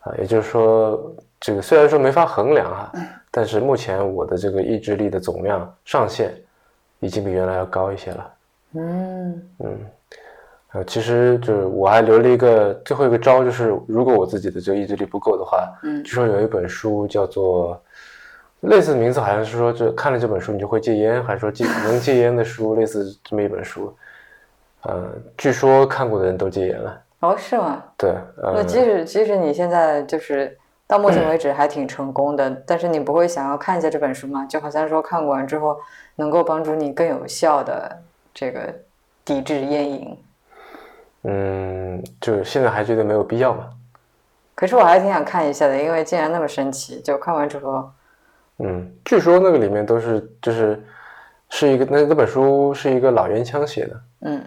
[0.00, 2.92] 啊，也就是说，这个虽然说没法衡量哈，
[3.30, 6.34] 但是目前我的这个意志力的总量上限
[7.00, 8.34] 已经比原来要高一些了。
[8.74, 9.78] 嗯嗯。
[10.76, 17.80] 呃，其实就是我还留了一个最后一个招，就是如果我自己的这个意志力不够的话，嗯，据说有一本书叫做
[18.60, 23.96] 类似名字，好像是说这看了这本书你就会戒烟，还是说戒能戒烟的书，类似这么一本书。
[24.82, 25.08] 呃，
[25.38, 27.00] 据说看过的人都戒烟了。
[27.20, 27.82] 哦，是吗？
[27.96, 28.14] 对。
[28.36, 30.54] 那即使即使你现在就是
[30.86, 34.44] 到目前为止还挺成功的，但是你不会想要看一下这本书吗？
[34.44, 35.78] 就好像说看完之后
[36.16, 37.96] 能够帮助你更有效的
[38.34, 38.74] 这个
[39.24, 40.14] 抵制烟瘾。
[41.28, 43.68] 嗯，就是现在还觉得没有必要嘛。
[44.54, 47.90] 可是我还挺想看一下的，因为竟然那么神奇，就看完之后。
[48.58, 50.82] 嗯，据说那个里面都是就是
[51.50, 54.00] 是一个那那本书是一个老烟枪写的。
[54.22, 54.42] 嗯。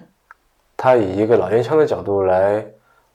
[0.76, 2.66] 他以一个老烟枪的角度来，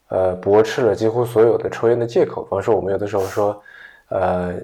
[0.09, 2.43] 呃，驳斥了几乎所有的抽烟的借口。
[2.45, 3.63] 比方说，我们有的时候说，
[4.11, 4.55] 呃，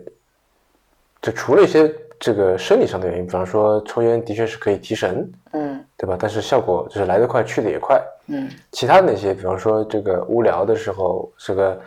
[1.21, 5.33] 就除了一些这个生理上的原因，比方说抽烟的确是可以提神。
[5.53, 5.70] 嗯。
[6.01, 6.17] 对吧？
[6.19, 8.03] 但是效果就是来得快，去的也快。
[8.29, 11.81] 嗯，其他那些，比方说这个无聊的时候，这个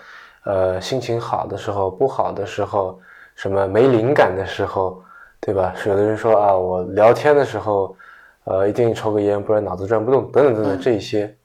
[0.44, 3.00] 呃心情好的时候，不好的时候，
[3.34, 5.02] 什么没灵感的时候，
[5.42, 5.74] 对吧？
[5.88, 7.96] 有的人说啊，我聊天的时候，
[8.44, 11.36] 呃，一定抽个烟，不然脑子转不动，等等等等这一些，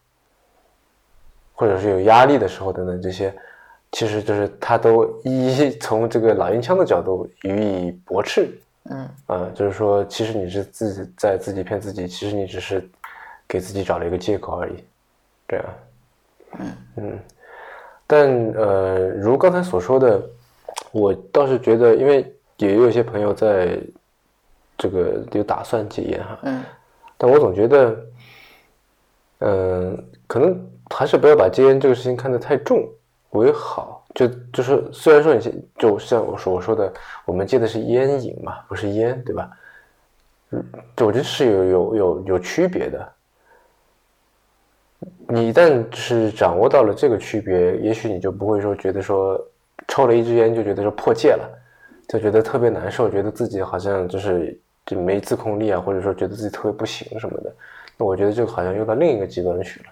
[1.54, 3.34] 或者是有压力的时候等等这些，
[3.92, 8.50] 其实就是他都一一从这个老烟枪的角度予以驳斥。
[8.90, 12.88] 嗯啊，就是说，其实你是自己在自己骗自己，其实你只是
[13.46, 14.84] 给自己找了一个借口而已，
[15.46, 15.64] 这样。
[16.58, 17.18] 嗯嗯，
[18.06, 20.22] 但呃，如刚才所说的，
[20.90, 23.78] 我倒是觉得，因为也有一些朋友在
[24.76, 26.64] 这个有打算戒烟哈，嗯，
[27.18, 28.06] 但我总觉得，
[29.40, 30.58] 嗯，可能
[30.88, 32.88] 还是不要把戒烟这个事情看得太重
[33.30, 33.97] 为好。
[34.14, 36.92] 就就是虽然说你就像我说我说的，
[37.26, 39.50] 我们戒的是烟瘾嘛，不是烟，对吧？
[40.50, 40.64] 嗯，
[40.96, 43.12] 就我觉得是有有有有区别的。
[45.28, 49.38] 你一旦是掌握到了这个区别，也许你就不会说觉得说
[49.86, 51.48] 抽了一支烟就觉得说破戒了，
[52.08, 57.54] 就觉得特别难受，觉得自己好像就是就没自控力啊，或者说觉得自己特别不行什么的。
[57.98, 59.86] 那我觉得这个好像又到另一个极端去了，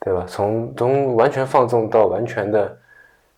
[0.00, 0.26] 对吧？
[0.28, 2.76] 从从完全放纵到完全的。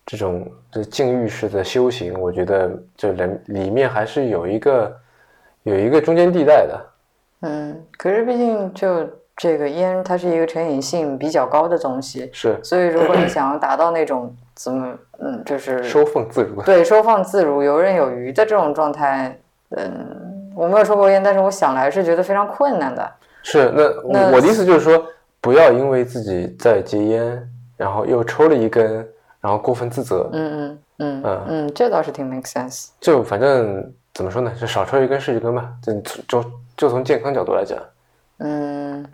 [0.05, 4.95] 这种这禁欲式的修行，我觉得这人里面还是有一个
[5.63, 6.85] 有一个中间地带的。
[7.41, 12.57] 嗯，可是毕竟就这个烟，它是一个成瘾性比较高的东西，是。
[12.63, 19.37] 所以如果你 想要达到那种怎么嗯，就是收放自如，对，收放自如、游刃有余的这种状态，
[19.69, 23.11] 嗯，我没有抽过烟，但是我想来是觉得非常困难的。
[23.41, 25.05] 是，那我的意思就是说，
[25.41, 29.05] 不要因为自己在戒烟，然后又抽了一根，
[29.43, 30.29] 然后过分自责。
[30.31, 32.91] 嗯嗯嗯嗯嗯，这倒是挺 make sense。
[33.01, 35.69] 就反正怎么说呢，就少抽一根是一根吧。
[35.83, 37.77] 就就就从健康角度来讲，
[38.37, 39.05] 嗯，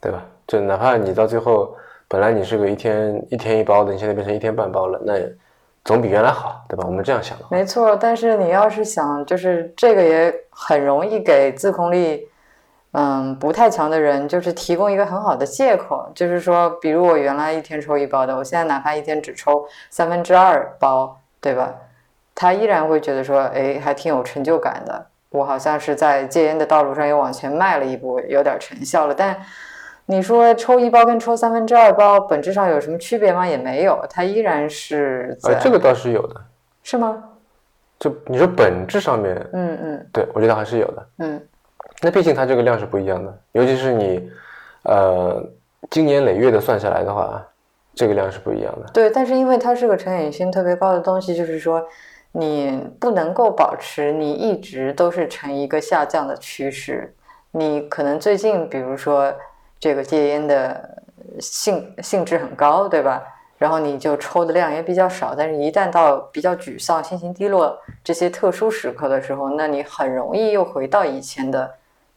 [0.00, 0.22] 对吧？
[0.46, 5.36] 就哪怕你到最后本来你是个一天一天一包的，你现在变成一天半包了，那也
[5.84, 6.84] 总比原来好，对吧？
[6.86, 7.44] 我们这样想的。
[7.50, 12.28] 没错，但是你要是想，就是这个也很容易给自控力。
[12.92, 21.72] 嗯，不太强的人就是提供一个很好的借口，就是说，比如我原来一天抽一包的，我现在哪怕一天只抽三分之二包，对吧？
[22.34, 25.06] 他依然会觉得说，哎，还挺有成就感的。
[25.28, 29.14] 我好像是在戒烟的道路上又往前迈了一步，有点成效了。
[29.14, 29.36] 但
[30.06, 33.46] 你说抽一包跟抽三分之二包本质上有什么区别吗？
[33.46, 35.38] 也没有，它依然是。
[35.44, 36.34] 呃，这个倒是有的。
[36.82, 37.22] 是吗？
[38.00, 41.40] 就你说本质上面，嗯嗯，对我觉得还是有的，嗯。
[42.02, 44.30] 那毕竟它这个量是不一样的，尤其是你，
[44.84, 45.44] 呃，
[45.90, 47.46] 经年累月的算下来的话，
[47.94, 48.90] 这个量是不一样的。
[48.92, 51.86] 对，但是因为它是个成瘾性特别高的东西，就是说
[52.32, 57.14] 你不能够保持你一直都是呈一个下降的趋势。
[57.50, 59.30] 你可能最近，比如说
[59.78, 61.02] 这个戒烟的
[61.38, 63.22] 性性质很高，对吧？
[63.58, 71.70] 然后你就抽的量也比较少，但是一旦到比较沮丧、心情低落这些特殊时刻的时候，那你很容易又回到以前的。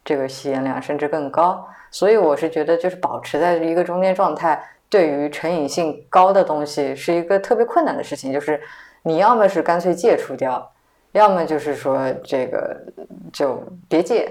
[0.04, 8.30] 这个吸烟量甚至更高，所以我是觉得，就是保持在一个中间状态，对于成瘾性高的东西是一个特别困难的事情。
[8.30, 8.60] 就是
[9.02, 10.70] 你要么是干脆戒除掉，
[11.12, 12.76] 要么就是说这个
[13.32, 14.30] 就别戒，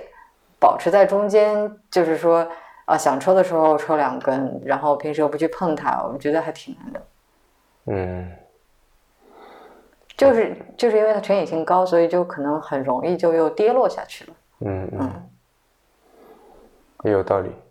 [0.59, 2.47] 保持在中间，就是说
[2.85, 7.01] 啊，想抽的时候抽两根，然后平时又不去碰它，我觉得还挺难的。
[7.85, 8.31] 嗯，
[10.15, 14.33] 就是就是因为它成瘾性高，所以就可能很容易就又跌落下去了。
[14.59, 15.29] 嗯嗯。
[17.03, 17.62] 也有道理。